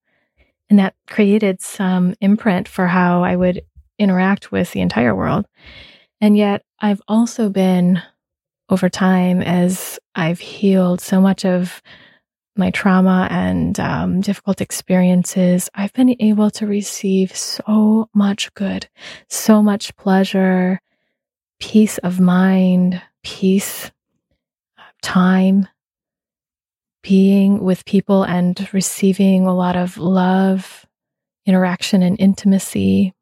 [0.71, 3.63] And that created some imprint for how I would
[3.99, 5.47] interact with the entire world.
[6.21, 8.03] And yet, I've also been
[8.71, 11.83] over time as I've healed so much of
[12.57, 18.89] my trauma and um, difficult experiences, I've been able to receive so much good,
[19.29, 20.81] so much pleasure,
[21.59, 23.91] peace of mind, peace,
[25.03, 25.67] time,
[27.05, 30.87] being with people and receiving a lot of love,
[31.47, 33.13] interaction, and intimacy.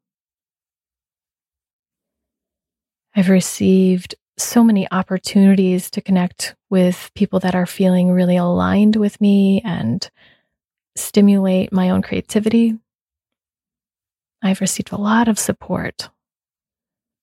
[3.13, 9.19] I've received so many opportunities to connect with people that are feeling really aligned with
[9.21, 10.09] me and
[10.95, 12.79] stimulate my own creativity.
[14.41, 16.09] I've received a lot of support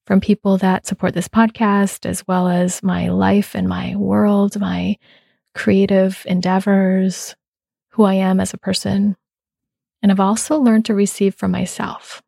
[0.07, 4.97] from people that support this podcast, as well as my life and my world, my
[5.55, 7.35] creative endeavors,
[7.91, 9.17] who I am as a person.
[10.03, 12.23] And I've also learned to receive from myself.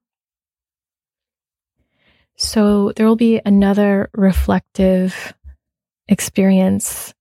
[2.37, 5.35] So there will be another reflective
[6.09, 7.15] experience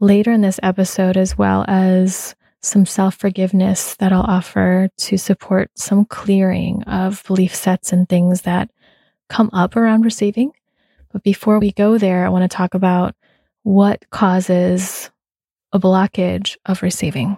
[0.00, 5.70] later in this episode, as well as some self forgiveness that I'll offer to support
[5.76, 8.70] some clearing of belief sets and things that
[9.28, 10.52] come up around receiving.
[11.12, 13.14] But before we go there, I want to talk about
[13.62, 15.10] what causes
[15.74, 17.36] a blockage of receiving.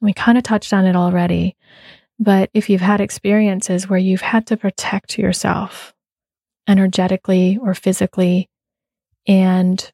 [0.00, 1.56] We kind of touched on it already,
[2.18, 5.94] but if you've had experiences where you've had to protect yourself
[6.66, 8.48] energetically or physically,
[9.26, 9.92] and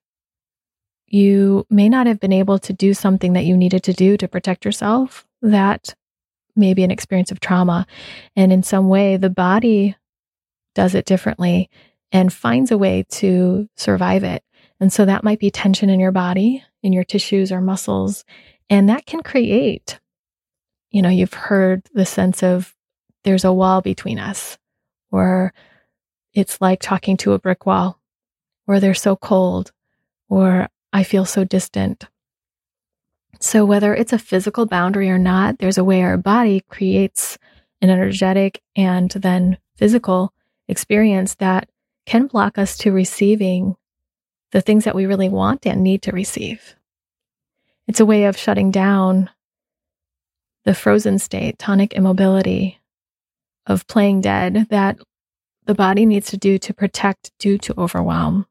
[1.09, 4.29] you may not have been able to do something that you needed to do to
[4.29, 5.95] protect yourself, that
[6.55, 7.87] may be an experience of trauma.
[8.35, 9.97] And in some way, the body
[10.75, 11.69] does it differently
[12.13, 14.43] and finds a way to survive it.
[14.79, 18.25] And so that might be tension in your body, in your tissues or muscles.
[18.71, 19.99] And that can create,
[20.91, 22.75] you know, you've heard the sense of
[23.25, 24.57] there's a wall between us,
[25.11, 25.53] or
[26.33, 28.01] it's like talking to a brick wall,
[28.69, 29.73] or they're so cold,
[30.29, 32.07] or I feel so distant.
[33.41, 37.37] So, whether it's a physical boundary or not, there's a way our body creates
[37.83, 40.33] an energetic and then physical
[40.69, 41.69] experience that
[42.07, 43.75] can block us to receiving
[44.53, 46.76] the things that we really want and need to receive.
[47.87, 49.31] It's a way of shutting down
[50.65, 52.81] the frozen state, tonic immobility
[53.67, 54.99] of playing dead that
[55.67, 58.47] the body needs to do to protect due to overwhelm.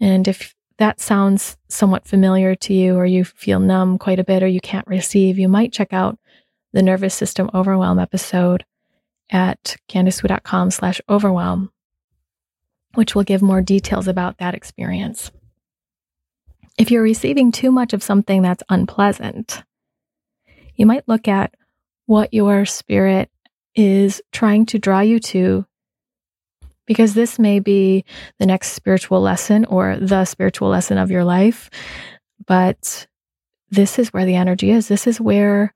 [0.00, 4.42] And if that sounds somewhat familiar to you, or you feel numb quite a bit,
[4.42, 6.18] or you can't receive, you might check out
[6.72, 8.64] the nervous system overwhelm episode
[9.30, 11.70] at candicewu.com slash overwhelm,
[12.94, 15.32] which will give more details about that experience.
[16.78, 19.64] If you're receiving too much of something that's unpleasant,
[20.76, 21.52] you might look at
[22.06, 23.30] what your spirit
[23.74, 25.66] is trying to draw you to,
[26.86, 28.04] because this may be
[28.38, 31.68] the next spiritual lesson or the spiritual lesson of your life.
[32.46, 33.08] But
[33.70, 34.86] this is where the energy is.
[34.86, 35.74] This is where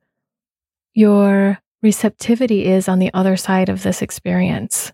[0.95, 4.93] your receptivity is on the other side of this experience.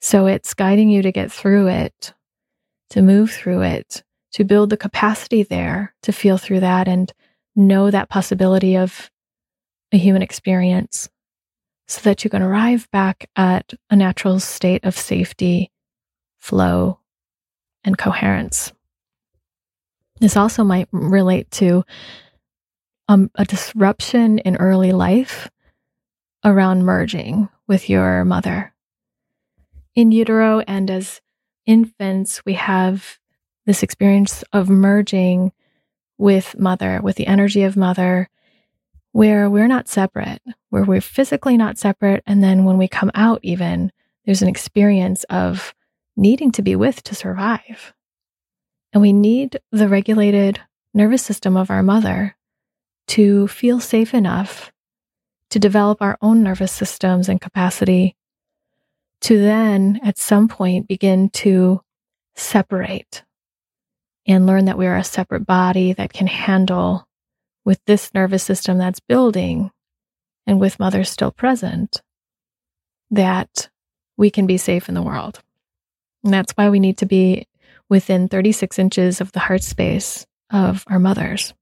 [0.00, 2.12] So it's guiding you to get through it,
[2.90, 4.02] to move through it,
[4.36, 7.10] to build the capacity there to feel through that and
[7.54, 9.10] know that possibility of
[9.92, 11.08] a human experience
[11.88, 15.72] so that you can arrive back at a natural state of safety,
[16.36, 16.98] flow,
[17.82, 18.74] and coherence.
[20.20, 21.86] This also might relate to
[23.08, 25.48] um, a disruption in early life
[26.44, 28.74] around merging with your mother.
[29.94, 31.22] In utero and as
[31.64, 33.18] infants, we have
[33.66, 35.52] this experience of merging
[36.18, 38.28] with mother, with the energy of mother,
[39.12, 40.40] where we're not separate,
[40.70, 42.22] where we're physically not separate.
[42.26, 43.92] And then when we come out, even
[44.24, 45.74] there's an experience of
[46.16, 47.92] needing to be with to survive.
[48.92, 50.60] And we need the regulated
[50.94, 52.36] nervous system of our mother
[53.08, 54.72] to feel safe enough
[55.50, 58.16] to develop our own nervous systems and capacity
[59.20, 61.80] to then at some point begin to
[62.34, 63.22] separate
[64.26, 67.06] and learn that we are a separate body that can handle
[67.64, 69.70] with this nervous system that's building
[70.46, 72.00] and with mother still present
[73.10, 73.68] that
[74.16, 75.40] we can be safe in the world.
[76.24, 77.46] And that's why we need to be
[77.88, 81.54] within 36 inches of the heart space of our mothers.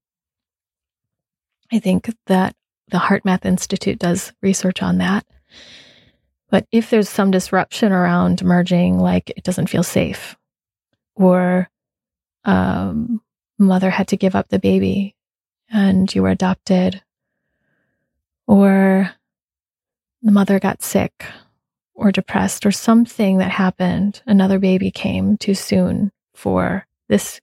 [1.71, 2.55] I think that
[2.89, 5.25] the HeartMath Institute does research on that.
[6.49, 10.35] But if there's some disruption around merging, like it doesn't feel safe,
[11.15, 11.69] or
[12.45, 13.21] um,
[13.59, 15.15] mother had to give up the baby
[15.69, 17.01] and you were adopted,
[18.47, 19.11] or
[20.21, 21.25] the mother got sick
[21.95, 27.39] or depressed, or something that happened, another baby came too soon for this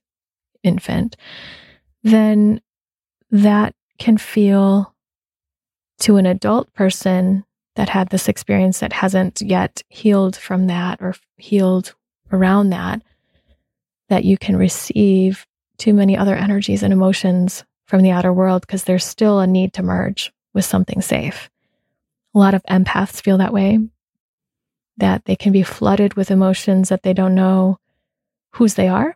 [0.61, 1.15] infant,
[2.03, 2.61] then
[3.31, 4.93] that can feel
[5.99, 7.43] to an adult person
[7.75, 11.95] that had this experience that hasn't yet healed from that or healed
[12.31, 13.01] around that,
[14.09, 15.45] that you can receive
[15.77, 19.73] too many other energies and emotions from the outer world because there's still a need
[19.73, 21.49] to merge with something safe.
[22.35, 23.79] A lot of empaths feel that way,
[24.97, 27.77] that they can be flooded with emotions that they don't know
[28.53, 29.15] whose they are.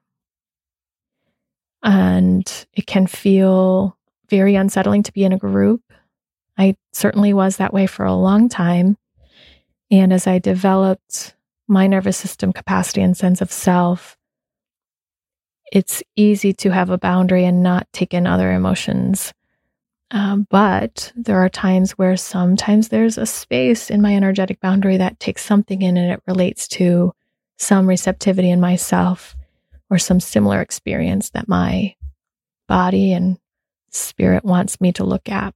[1.84, 3.98] And it can feel
[4.30, 5.82] very unsettling to be in a group
[6.58, 8.98] I certainly was that way for a long time.
[9.92, 11.36] And as I developed
[11.68, 14.17] my nervous system capacity and sense of self,
[15.72, 19.34] it's easy to have a boundary and not take in other emotions.
[20.12, 25.20] Um, but there are times where sometimes there's a space in my energetic boundary that
[25.20, 27.14] takes something in and it relates to
[27.58, 29.36] some receptivity in myself
[29.90, 31.94] or some similar experience that my
[32.68, 33.38] body and
[33.90, 35.54] spirit wants me to look at.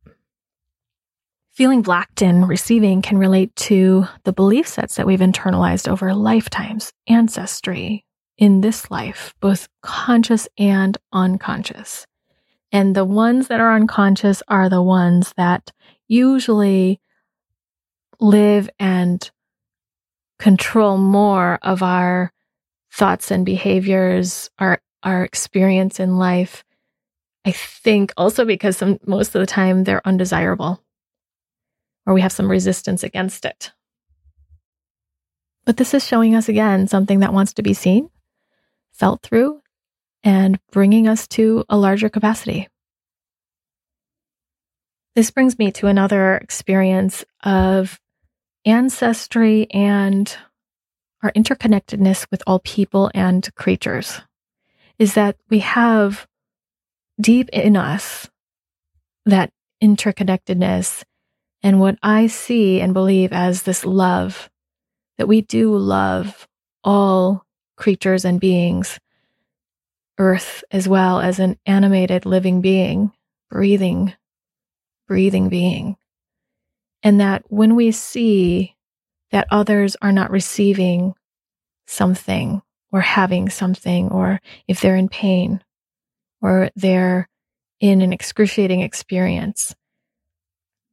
[1.54, 6.92] Feeling blocked in receiving can relate to the belief sets that we've internalized over lifetimes,
[7.08, 8.06] ancestry
[8.42, 12.08] in this life, both conscious and unconscious.
[12.72, 15.72] And the ones that are unconscious are the ones that
[16.08, 17.00] usually
[18.20, 19.30] live and
[20.40, 22.34] control more of our
[22.92, 26.64] thoughts and behaviors, our, our experience in life.
[27.46, 30.84] I think also because some, most of the time they're undesirable
[32.08, 33.72] or we have some resistance against it.
[35.64, 38.10] But this is showing us again something that wants to be seen,
[38.92, 39.62] felt through,
[40.24, 42.68] and bringing us to a larger capacity.
[45.16, 48.00] This brings me to another experience of
[48.66, 50.36] ancestry and
[51.24, 54.22] our interconnectedness with all people and creatures.
[55.00, 56.28] Is that we have
[57.20, 58.30] deep in us
[59.26, 59.52] that
[59.84, 61.04] interconnectedness
[61.64, 64.50] and what I see and believe as this love,
[65.18, 66.48] that we do love
[66.84, 67.46] all
[67.82, 69.00] creatures and beings,
[70.20, 73.12] earth as well as an animated living being,
[73.50, 74.14] breathing,
[75.08, 75.98] breathing being.
[77.02, 78.76] And that when we see
[79.32, 81.16] that others are not receiving
[81.88, 82.62] something
[82.92, 85.64] or having something, or if they're in pain
[86.40, 87.28] or they're
[87.80, 89.74] in an excruciating experience,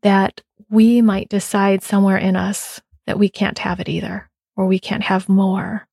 [0.00, 4.78] that we might decide somewhere in us that we can't have it either, or we
[4.78, 5.87] can't have more,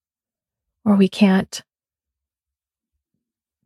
[0.85, 1.63] or we can't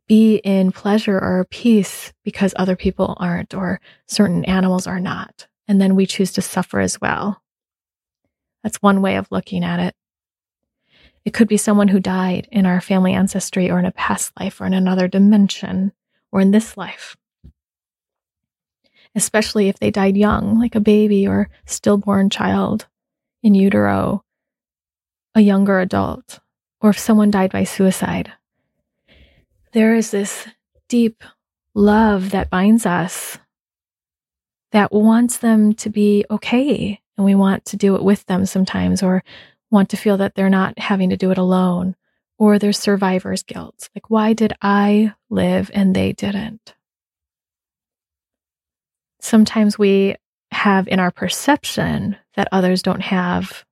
[0.08, 5.46] be in pleasure or peace because other people aren't, or certain animals are not.
[5.68, 7.42] And then we choose to suffer as well.
[8.64, 9.94] That's one way of looking at it.
[11.24, 14.60] It could be someone who died in our family ancestry or in a past life
[14.60, 15.92] or in another dimension
[16.32, 17.16] or in this life
[19.14, 22.86] especially if they died young, like a baby or stillborn child
[23.42, 24.24] in utero,
[25.34, 26.40] a younger adult,
[26.80, 28.32] or if someone died by suicide.
[29.72, 30.48] There is this
[30.88, 31.22] deep
[31.74, 33.38] love that binds us
[34.72, 37.00] that wants them to be okay.
[37.16, 39.22] And we want to do it with them sometimes, or
[39.70, 41.96] want to feel that they're not having to do it alone,
[42.38, 43.90] or there's survivor's guilt.
[43.94, 46.74] Like, why did I live and they didn't?
[49.22, 50.16] sometimes we
[50.50, 53.64] have in our perception that others don't have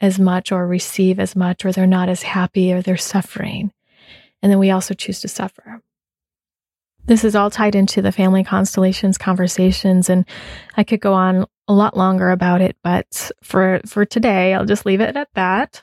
[0.00, 3.72] as much or receive as much or they're not as happy or they're suffering.
[4.42, 5.80] And then we also choose to suffer.
[7.06, 10.26] This is all tied into the family constellations conversations, and
[10.76, 14.84] I could go on a lot longer about it, but for for today, I'll just
[14.84, 15.80] leave it at that.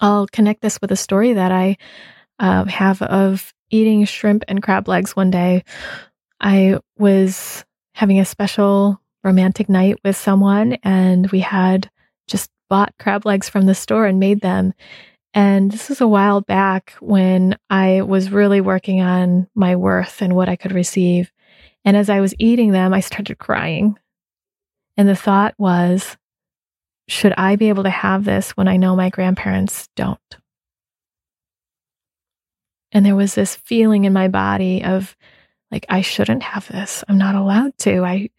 [0.00, 1.76] I'll connect this with a story that I
[2.38, 5.64] uh, have of eating shrimp and crab legs one day.
[6.40, 7.64] I was
[7.94, 11.90] having a special romantic night with someone, and we had
[12.68, 14.72] bought crab legs from the store and made them.
[15.34, 20.34] And this was a while back when I was really working on my worth and
[20.34, 21.30] what I could receive.
[21.84, 23.98] And as I was eating them, I started crying.
[24.96, 26.16] And the thought was,
[27.08, 30.18] should I be able to have this when I know my grandparents don't?
[32.92, 35.16] And there was this feeling in my body of
[35.70, 37.04] like, I shouldn't have this.
[37.08, 38.02] I'm not allowed to.
[38.02, 38.30] I,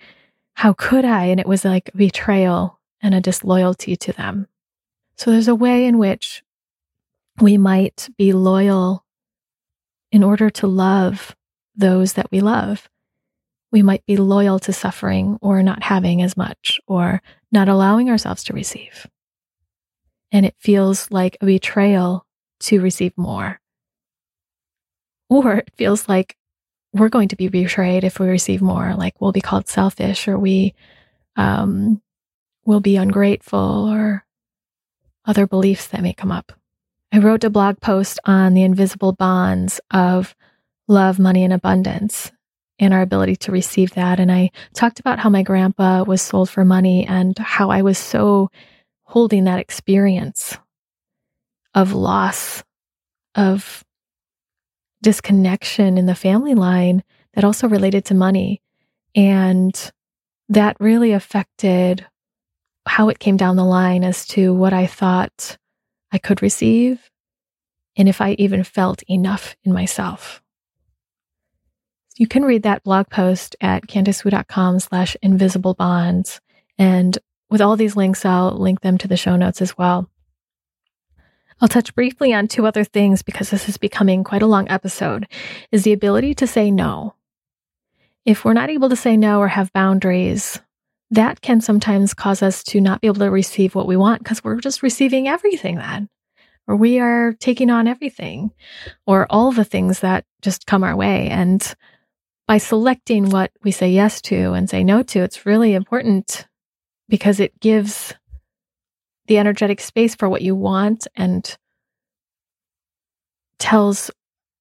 [0.55, 1.25] how could I?
[1.25, 4.47] And it was like betrayal and a disloyalty to them.
[5.15, 6.43] So there's a way in which
[7.41, 9.05] we might be loyal
[10.11, 11.35] in order to love
[11.75, 12.89] those that we love.
[13.71, 17.21] We might be loyal to suffering or not having as much or
[17.51, 19.07] not allowing ourselves to receive.
[20.31, 22.25] And it feels like a betrayal
[22.61, 23.59] to receive more.
[25.29, 26.35] Or it feels like
[26.93, 30.37] we're going to be betrayed if we receive more, like we'll be called selfish or
[30.39, 30.73] we
[31.35, 32.01] um,
[32.65, 34.25] will be ungrateful or
[35.25, 36.53] other beliefs that may come up.
[37.11, 40.35] I wrote a blog post on the invisible bonds of
[40.87, 42.31] love, money, and abundance
[42.79, 44.19] and our ability to receive that.
[44.19, 47.97] And I talked about how my grandpa was sold for money and how I was
[47.97, 48.49] so
[49.03, 50.57] holding that experience
[51.73, 52.63] of loss,
[53.35, 53.83] of
[55.01, 57.03] disconnection in the family line
[57.33, 58.61] that also related to money.
[59.15, 59.91] And
[60.49, 62.05] that really affected
[62.89, 65.57] how it came down the line as to what I thought
[66.11, 67.11] I could receive
[67.95, 70.41] and if I even felt enough in myself.
[72.17, 76.41] You can read that blog post at candicewu.com slash invisible bonds.
[76.79, 77.15] And
[77.49, 80.09] with all these links, I'll link them to the show notes as well.
[81.61, 85.27] I'll touch briefly on two other things because this is becoming quite a long episode
[85.71, 87.13] is the ability to say no.
[88.25, 90.59] If we're not able to say no or have boundaries,
[91.11, 94.43] that can sometimes cause us to not be able to receive what we want because
[94.43, 96.09] we're just receiving everything then.
[96.67, 98.51] Or we are taking on everything
[99.07, 101.27] or all the things that just come our way.
[101.29, 101.75] And
[102.45, 106.47] by selecting what we say yes to and say no to, it's really important
[107.07, 108.13] because it gives
[109.25, 111.57] the energetic space for what you want and
[113.57, 114.11] tells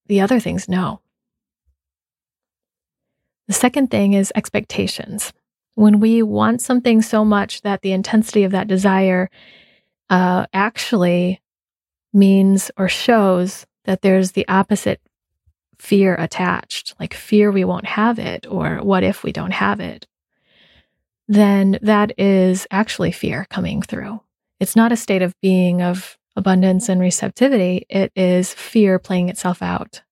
[0.06, 1.00] the other things no.
[3.48, 5.32] The second thing is expectations
[5.78, 9.30] when we want something so much that the intensity of that desire
[10.10, 11.40] uh, actually
[12.12, 15.00] means or shows that there's the opposite
[15.78, 20.04] fear attached, like fear we won't have it, or what if we don't have it,
[21.28, 24.20] then that is actually fear coming through.
[24.58, 29.62] It's not a state of being of abundance and receptivity, it is fear playing itself
[29.62, 30.02] out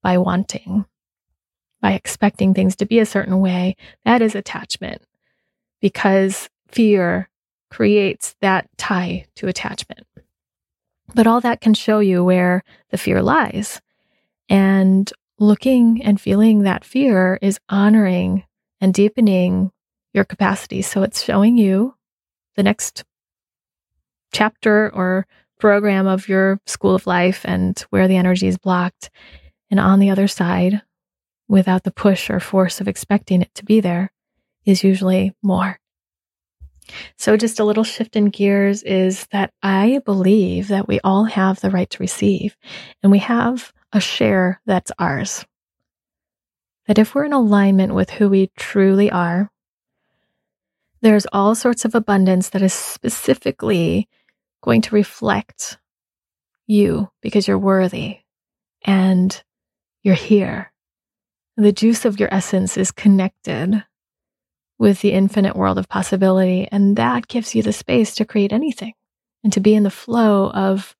[0.00, 0.84] by wanting
[1.82, 3.76] by expecting things to be a certain way,
[4.06, 5.02] that is attachment
[5.80, 7.28] because fear
[7.70, 10.06] creates that tie to attachment.
[11.14, 13.82] But all that can show you where the fear lies.
[14.48, 18.44] And looking and feeling that fear is honoring
[18.80, 19.72] and deepening
[20.14, 20.82] your capacity.
[20.82, 21.94] So it's showing you
[22.56, 23.04] the next
[24.32, 25.26] chapter or
[25.58, 29.10] program of your school of life and where the energy is blocked.
[29.70, 30.82] And on the other side,
[31.48, 34.10] without the push or force of expecting it to be there
[34.64, 35.78] is usually more.
[37.16, 41.60] So, just a little shift in gears is that I believe that we all have
[41.60, 42.56] the right to receive
[43.02, 45.44] and we have a share that's ours.
[46.86, 49.50] That if we're in alignment with who we truly are,
[51.02, 54.08] there's all sorts of abundance that is specifically
[54.62, 55.78] going to reflect
[56.66, 58.20] you because you're worthy
[58.84, 59.42] and
[60.02, 60.71] you're here
[61.62, 63.84] the juice of your essence is connected
[64.78, 66.68] with the infinite world of possibility.
[66.70, 68.94] And that gives you the space to create anything
[69.44, 70.96] and to be in the flow of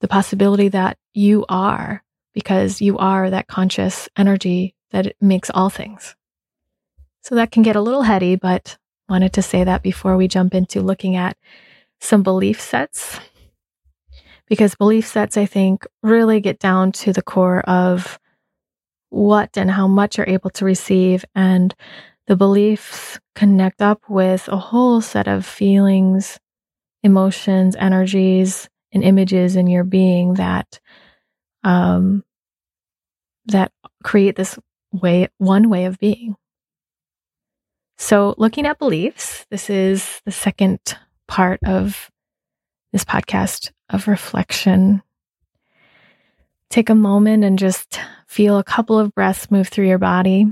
[0.00, 2.02] the possibility that you are,
[2.32, 6.16] because you are that conscious energy that makes all things.
[7.22, 10.54] So that can get a little heady, but wanted to say that before we jump
[10.54, 11.36] into looking at
[12.00, 13.20] some belief sets.
[14.46, 18.18] Because belief sets, I think, really get down to the core of
[19.10, 21.24] what and how much you're able to receive.
[21.34, 21.74] And
[22.26, 26.38] the beliefs connect up with a whole set of feelings,
[27.02, 30.80] emotions, energies, and images in your being that
[31.62, 32.24] um,
[33.46, 34.58] that create this
[34.92, 36.36] way, one way of being.
[37.98, 40.80] So, looking at beliefs, this is the second
[41.28, 42.10] part of
[42.92, 45.02] this podcast of reflection.
[46.70, 48.00] Take a moment and just
[48.30, 50.46] feel a couple of breaths move through your body.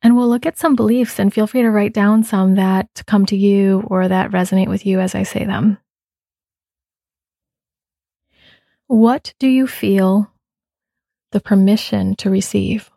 [0.00, 3.26] And we'll look at some beliefs and feel free to write down some that come
[3.26, 5.78] to you or that resonate with you as I say them.
[8.86, 10.30] What do you feel
[11.32, 12.92] the permission to receive?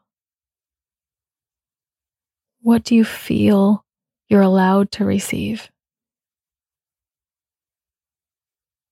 [2.62, 3.84] What do you feel
[4.30, 5.72] you're allowed to receive?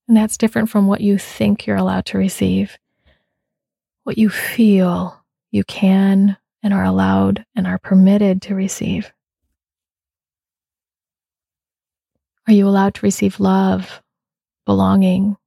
[0.07, 2.77] And that's different from what you think you're allowed to receive.
[4.03, 9.11] What you feel you can and are allowed and are permitted to receive.
[12.47, 14.01] Are you allowed to receive love,
[14.65, 15.37] belonging,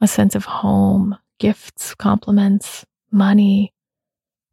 [0.00, 3.72] a sense of home, gifts, compliments, money,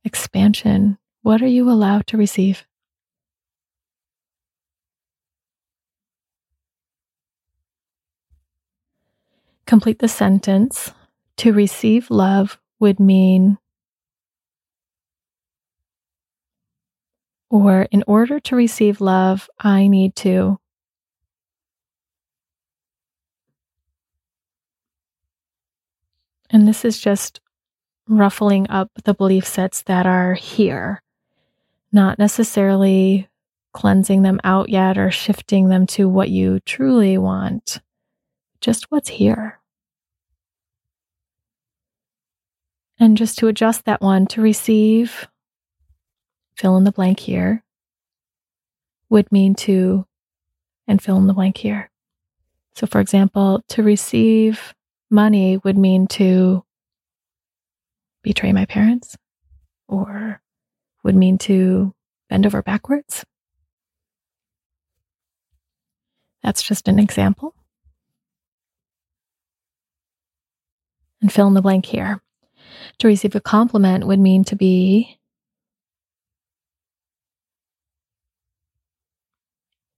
[0.04, 0.98] expansion?
[1.22, 2.67] What are you allowed to receive?
[9.68, 10.92] Complete the sentence.
[11.38, 13.60] To receive love would mean,
[17.52, 20.60] or in order to receive love, I need to.
[26.50, 27.42] And this is just
[28.08, 31.04] ruffling up the belief sets that are here,
[31.92, 33.28] not necessarily
[33.74, 37.80] cleansing them out yet or shifting them to what you truly want,
[38.62, 39.60] just what's here.
[43.00, 45.28] And just to adjust that one to receive,
[46.56, 47.64] fill in the blank here,
[49.10, 50.06] would mean to,
[50.88, 51.92] and fill in the blank here.
[52.76, 54.74] So, for example, to receive
[55.10, 56.64] money would mean to
[58.24, 59.16] betray my parents,
[59.88, 60.42] or
[61.04, 61.94] would mean to
[62.30, 63.24] bend over backwards.
[66.44, 67.54] That's just an example.
[71.28, 72.22] And fill in the blank here.
[73.00, 75.20] To receive a compliment would mean to be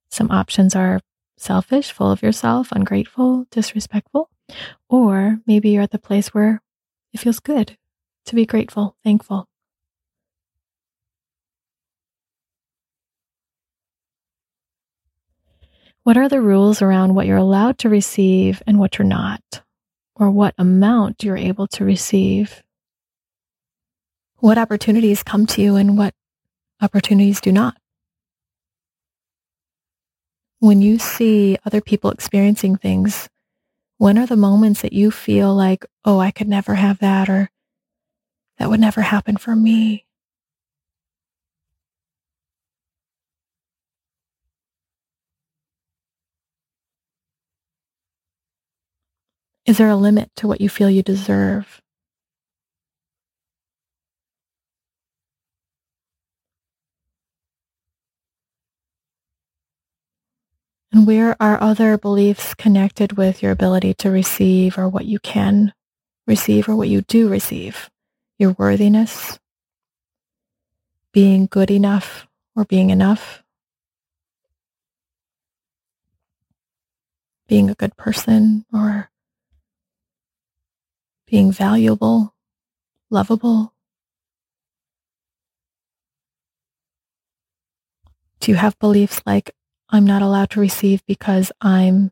[0.09, 1.01] some options are
[1.38, 4.32] selfish, full of yourself, ungrateful, disrespectful,
[4.89, 6.63] or maybe you're at the place where
[7.13, 7.77] it feels good
[8.25, 9.45] to be grateful, thankful.
[16.01, 19.61] What are the rules around what you're allowed to receive and what you're not?
[20.20, 22.61] Or what amount you're able to receive
[24.39, 26.13] what opportunities come to you and what
[26.82, 27.78] opportunities do not.
[30.59, 33.30] When you see other people experiencing things,
[33.97, 37.49] when are the moments that you feel like, oh, I could never have that or
[38.57, 40.05] that would never happen for me?
[49.70, 51.80] Is there a limit to what you feel you deserve?
[60.91, 65.72] And where are other beliefs connected with your ability to receive or what you can
[66.26, 67.91] receive or what you do receive?
[68.39, 69.38] Your worthiness,
[71.13, 73.43] being good enough or being enough,
[77.47, 79.11] being a good person or
[81.30, 82.34] being valuable,
[83.09, 83.73] lovable.
[88.39, 89.51] Do you have beliefs like
[89.89, 92.11] I'm not allowed to receive because I'm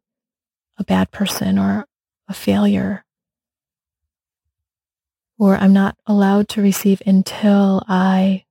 [0.78, 1.86] a bad person or
[2.28, 3.04] a failure.
[5.40, 8.46] Or I'm not allowed to receive until I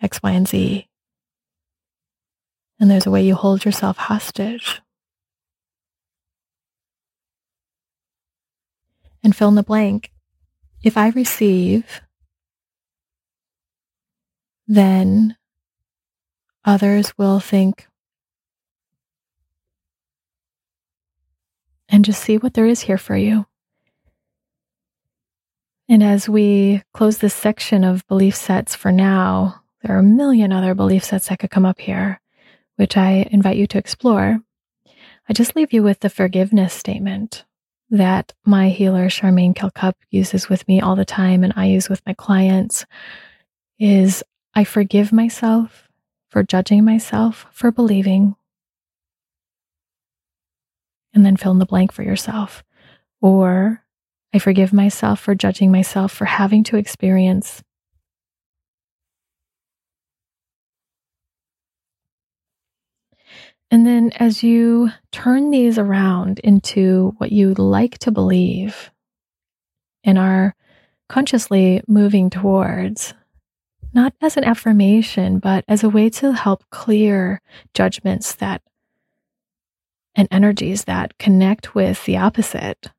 [0.00, 0.86] X, Y, and Z.
[2.78, 4.80] And there's a way you hold yourself hostage.
[9.22, 10.10] And fill in the blank.
[10.82, 12.00] If I receive,
[14.66, 15.36] then
[16.64, 17.86] others will think
[21.88, 23.46] and just see what there is here for you.
[25.88, 30.52] And as we close this section of belief sets for now, there are a million
[30.52, 32.20] other belief sets that could come up here,
[32.76, 34.40] which I invite you to explore.
[35.28, 37.44] I just leave you with the forgiveness statement
[37.92, 42.00] that my healer, Charmaine Kilcup, uses with me all the time and I use with
[42.06, 42.86] my clients
[43.78, 44.24] is
[44.54, 45.88] I forgive myself
[46.30, 48.34] for judging myself for believing
[51.12, 52.64] and then fill in the blank for yourself.
[53.20, 53.84] Or
[54.32, 57.62] I forgive myself for judging myself for having to experience.
[63.72, 68.90] And then as you turn these around into what you like to believe
[70.04, 70.54] and are
[71.08, 73.14] consciously moving towards,
[73.94, 77.40] not as an affirmation, but as a way to help clear
[77.72, 78.60] judgments that
[80.14, 82.90] and energies that connect with the opposite,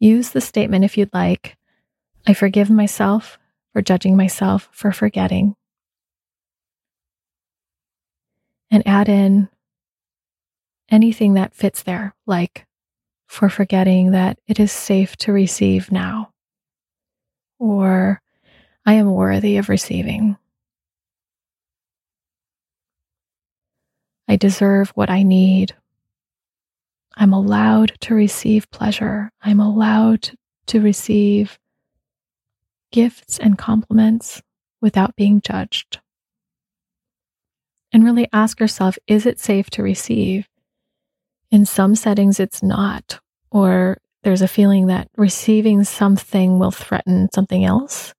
[0.00, 1.56] use the statement if you'd like
[2.26, 3.38] I forgive myself
[3.72, 5.54] for judging myself for forgetting.
[8.68, 9.48] And add in
[10.92, 12.66] anything that fits there, like
[13.26, 16.30] for forgetting that it is safe to receive now,
[17.58, 18.20] or
[18.84, 20.36] I am worthy of receiving.
[24.28, 25.74] I deserve what I need.
[27.16, 29.30] I'm allowed to receive pleasure.
[29.42, 30.30] I'm allowed
[30.66, 31.58] to receive
[32.90, 34.42] gifts and compliments
[34.80, 36.00] without being judged.
[37.92, 40.48] And really ask yourself is it safe to receive?
[41.52, 47.62] In some settings, it's not, or there's a feeling that receiving something will threaten something
[47.62, 48.14] else.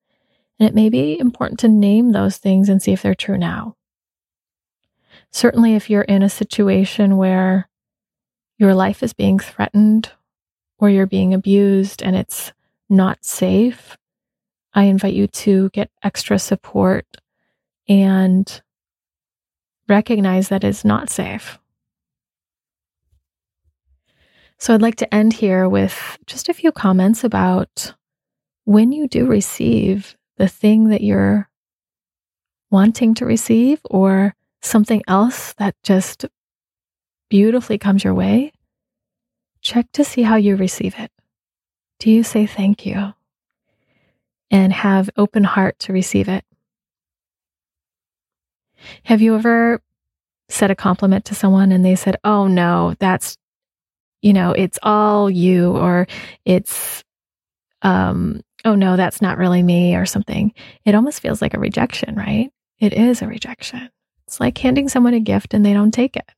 [0.59, 3.75] And it may be important to name those things and see if they're true now.
[5.31, 7.67] Certainly, if you're in a situation where
[8.59, 10.11] your life is being threatened
[10.77, 12.53] or you're being abused and it's
[12.87, 13.97] not safe,
[14.75, 17.07] I invite you to get extra support
[17.89, 18.61] and
[19.89, 21.57] recognize that it's not safe.
[24.57, 27.93] So I'd like to end here with just a few comments about
[28.65, 31.49] when you do receive the thing that you're
[32.71, 36.25] wanting to receive or something else that just
[37.29, 38.51] beautifully comes your way,
[39.61, 41.11] check to see how you receive it.
[41.99, 43.13] Do you say thank you
[44.49, 46.45] and have open heart to receive it?
[49.03, 49.81] Have you ever
[50.49, 53.37] said a compliment to someone and they said, "Oh no, that's
[54.23, 56.07] you know, it's all you or
[56.45, 57.03] it's
[57.83, 60.53] um oh no, that's not really me or something."
[60.85, 62.49] It almost feels like a rejection, right?
[62.79, 63.89] It is a rejection.
[64.25, 66.29] It's like handing someone a gift and they don't take it.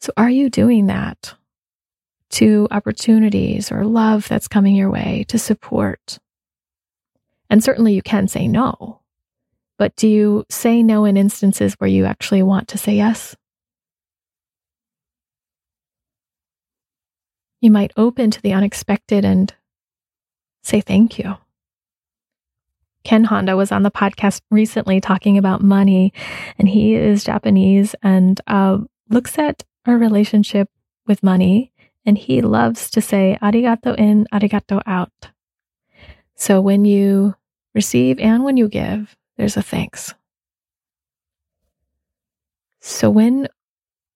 [0.00, 1.34] So, are you doing that
[2.30, 6.18] to opportunities or love that's coming your way to support?
[7.50, 9.00] And certainly you can say no,
[9.78, 13.36] but do you say no in instances where you actually want to say yes?
[17.60, 19.52] You might open to the unexpected and
[20.62, 21.36] say thank you.
[23.04, 26.12] Ken Honda was on the podcast recently talking about money,
[26.58, 28.78] and he is Japanese and uh,
[29.08, 30.68] looks at our relationship
[31.06, 31.72] with money,
[32.04, 35.30] and he loves to say arigato in, arigato out.
[36.34, 37.34] So when you
[37.74, 40.14] receive and when you give, there's a thanks.
[42.80, 43.48] So when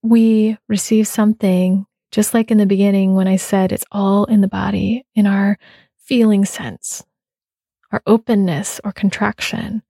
[0.03, 4.49] we receive something, just like in the beginning when I said it's all in the
[4.49, 5.59] body, in our
[5.99, 7.05] feeling sense,
[7.91, 9.83] our openness or contraction,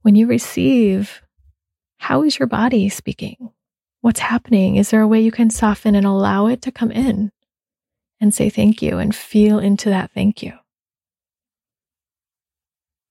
[0.00, 1.22] when you receive,
[1.98, 3.52] how is your body speaking?
[4.02, 4.76] what's happening?
[4.76, 7.32] Is there a way you can soften and allow it to come in
[8.20, 10.52] and say thank you and feel into that thank you?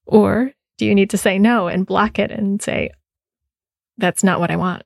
[0.05, 2.91] Or do you need to say no and block it and say,
[3.97, 4.83] that's not what I want?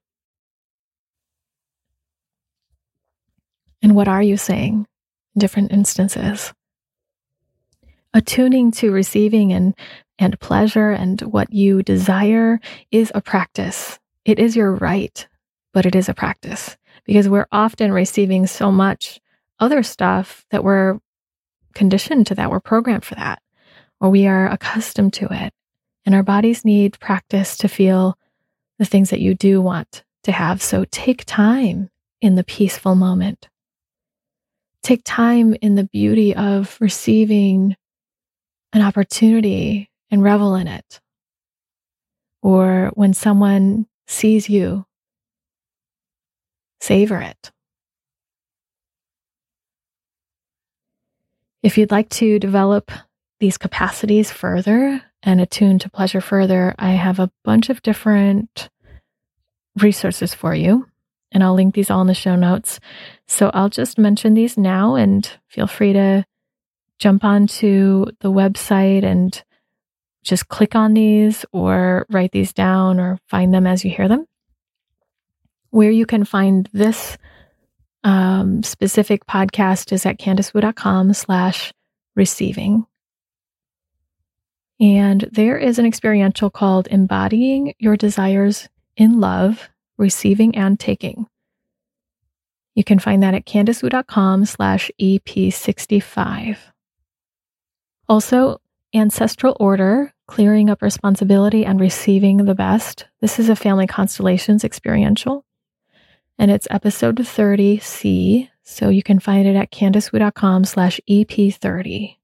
[3.86, 4.88] And what are you saying
[5.36, 6.52] in different instances?
[8.14, 9.76] Attuning to receiving and,
[10.18, 12.60] and pleasure and what you desire
[12.92, 14.00] is a practice.
[14.26, 15.28] It is your right
[15.76, 19.20] but it is a practice because we're often receiving so much
[19.60, 20.98] other stuff that we're
[21.74, 23.42] conditioned to that, we're programmed for that,
[24.00, 25.54] or we are accustomed to it.
[26.06, 28.18] And our bodies need practice to feel
[28.80, 30.62] the things that you do want to have.
[30.62, 31.90] So take time
[32.22, 33.50] in the peaceful moment.
[34.86, 37.76] Take time in the beauty of receiving
[38.72, 41.02] an opportunity and revel in it.
[42.44, 44.86] Or when someone sees you
[46.82, 47.52] savor it.
[51.64, 52.92] If you'd like to develop
[53.40, 58.70] these capacities further and attune to pleasure further, I have a bunch of different
[59.82, 60.86] resources for you,
[61.32, 62.80] and I'll link these all in the show notes.
[63.28, 66.26] So I'll just mention these now and feel free to
[67.00, 69.44] jump onto the website and
[70.24, 74.26] just click on these or write these down or find them as you hear them.
[75.70, 77.18] Where you can find this
[78.04, 81.74] um, specific podcast is at candicewu.com slash
[82.16, 82.86] receiving.
[84.80, 88.68] And there is an experiential called Embodying Your Desires
[88.98, 91.28] in Love, Receiving and Taking.
[92.76, 96.58] You can find that at candicewu.com slash EP65.
[98.08, 98.62] Also,
[98.94, 103.06] Ancestral Order, Clearing Up Responsibility and Receiving the Best.
[103.22, 105.46] This is a family constellations experiential.
[106.38, 108.50] And it's episode 30C.
[108.64, 112.18] So you can find it at candicewu.com slash EP30.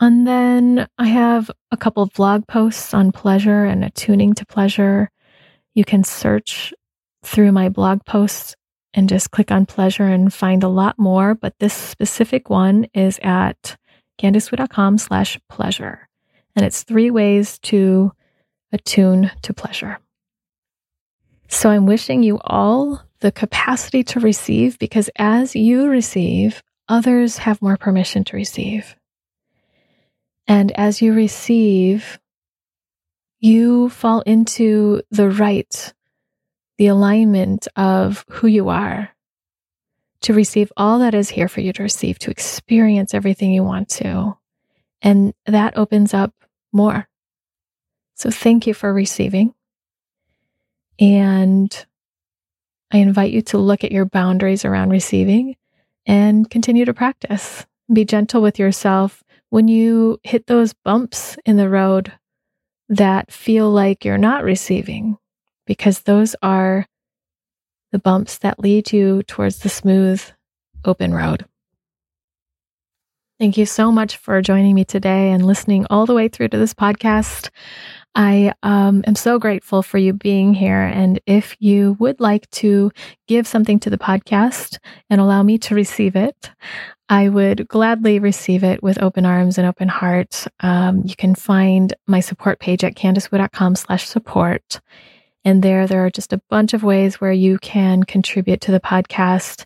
[0.00, 5.10] And then I have a couple of blog posts on pleasure and attuning to pleasure.
[5.74, 6.72] You can search
[7.24, 8.54] through my blog posts
[8.94, 11.34] and just click on pleasure and find a lot more.
[11.34, 13.76] But this specific one is at
[14.20, 16.08] candicewu.com slash pleasure.
[16.54, 18.12] And it's three ways to
[18.72, 19.98] attune to pleasure.
[21.48, 27.60] So I'm wishing you all the capacity to receive because as you receive, others have
[27.60, 28.94] more permission to receive.
[30.46, 32.18] And as you receive,
[33.40, 35.92] you fall into the right,
[36.78, 39.10] the alignment of who you are
[40.22, 43.88] to receive all that is here for you to receive, to experience everything you want
[43.90, 44.36] to.
[45.02, 46.32] And that opens up
[46.72, 47.08] more.
[48.14, 49.54] So thank you for receiving.
[50.98, 51.86] And
[52.90, 55.56] I invite you to look at your boundaries around receiving
[56.06, 57.66] and continue to practice.
[57.92, 59.23] Be gentle with yourself
[59.54, 62.12] when you hit those bumps in the road
[62.88, 65.16] that feel like you're not receiving,
[65.64, 66.84] because those are
[67.92, 70.20] the bumps that lead you towards the smooth,
[70.84, 71.44] open road.
[73.38, 76.58] Thank you so much for joining me today and listening all the way through to
[76.58, 77.50] this podcast.
[78.14, 80.82] I um, am so grateful for you being here.
[80.82, 82.92] And if you would like to
[83.26, 84.78] give something to the podcast
[85.10, 86.50] and allow me to receive it,
[87.08, 90.46] I would gladly receive it with open arms and open heart.
[90.60, 94.80] Um, you can find my support page at candicewu.com slash support.
[95.44, 98.80] And there, there are just a bunch of ways where you can contribute to the
[98.80, 99.64] podcast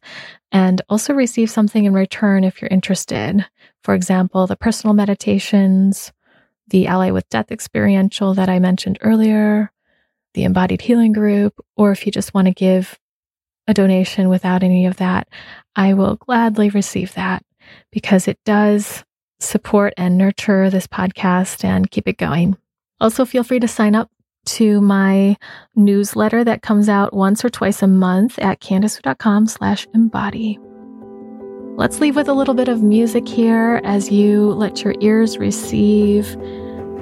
[0.50, 3.46] and also receive something in return if you're interested.
[3.84, 6.12] For example, the personal meditations,
[6.70, 9.72] the Ally with Death experiential that I mentioned earlier,
[10.34, 12.98] the embodied healing group, or if you just want to give
[13.66, 15.28] a donation without any of that,
[15.76, 17.42] I will gladly receive that
[17.92, 19.04] because it does
[19.40, 22.56] support and nurture this podcast and keep it going.
[23.00, 24.10] Also, feel free to sign up
[24.46, 25.36] to my
[25.76, 30.58] newsletter that comes out once or twice a month at candicewu.com slash embody.
[31.78, 36.26] Let's leave with a little bit of music here as you let your ears receive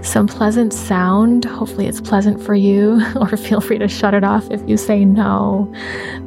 [0.02, 1.46] some pleasant sound.
[1.46, 5.02] Hopefully, it's pleasant for you, or feel free to shut it off if you say
[5.02, 5.72] no.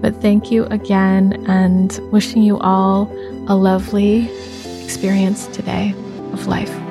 [0.01, 3.03] But thank you again, and wishing you all
[3.47, 4.27] a lovely
[4.83, 5.93] experience today
[6.33, 6.88] of life.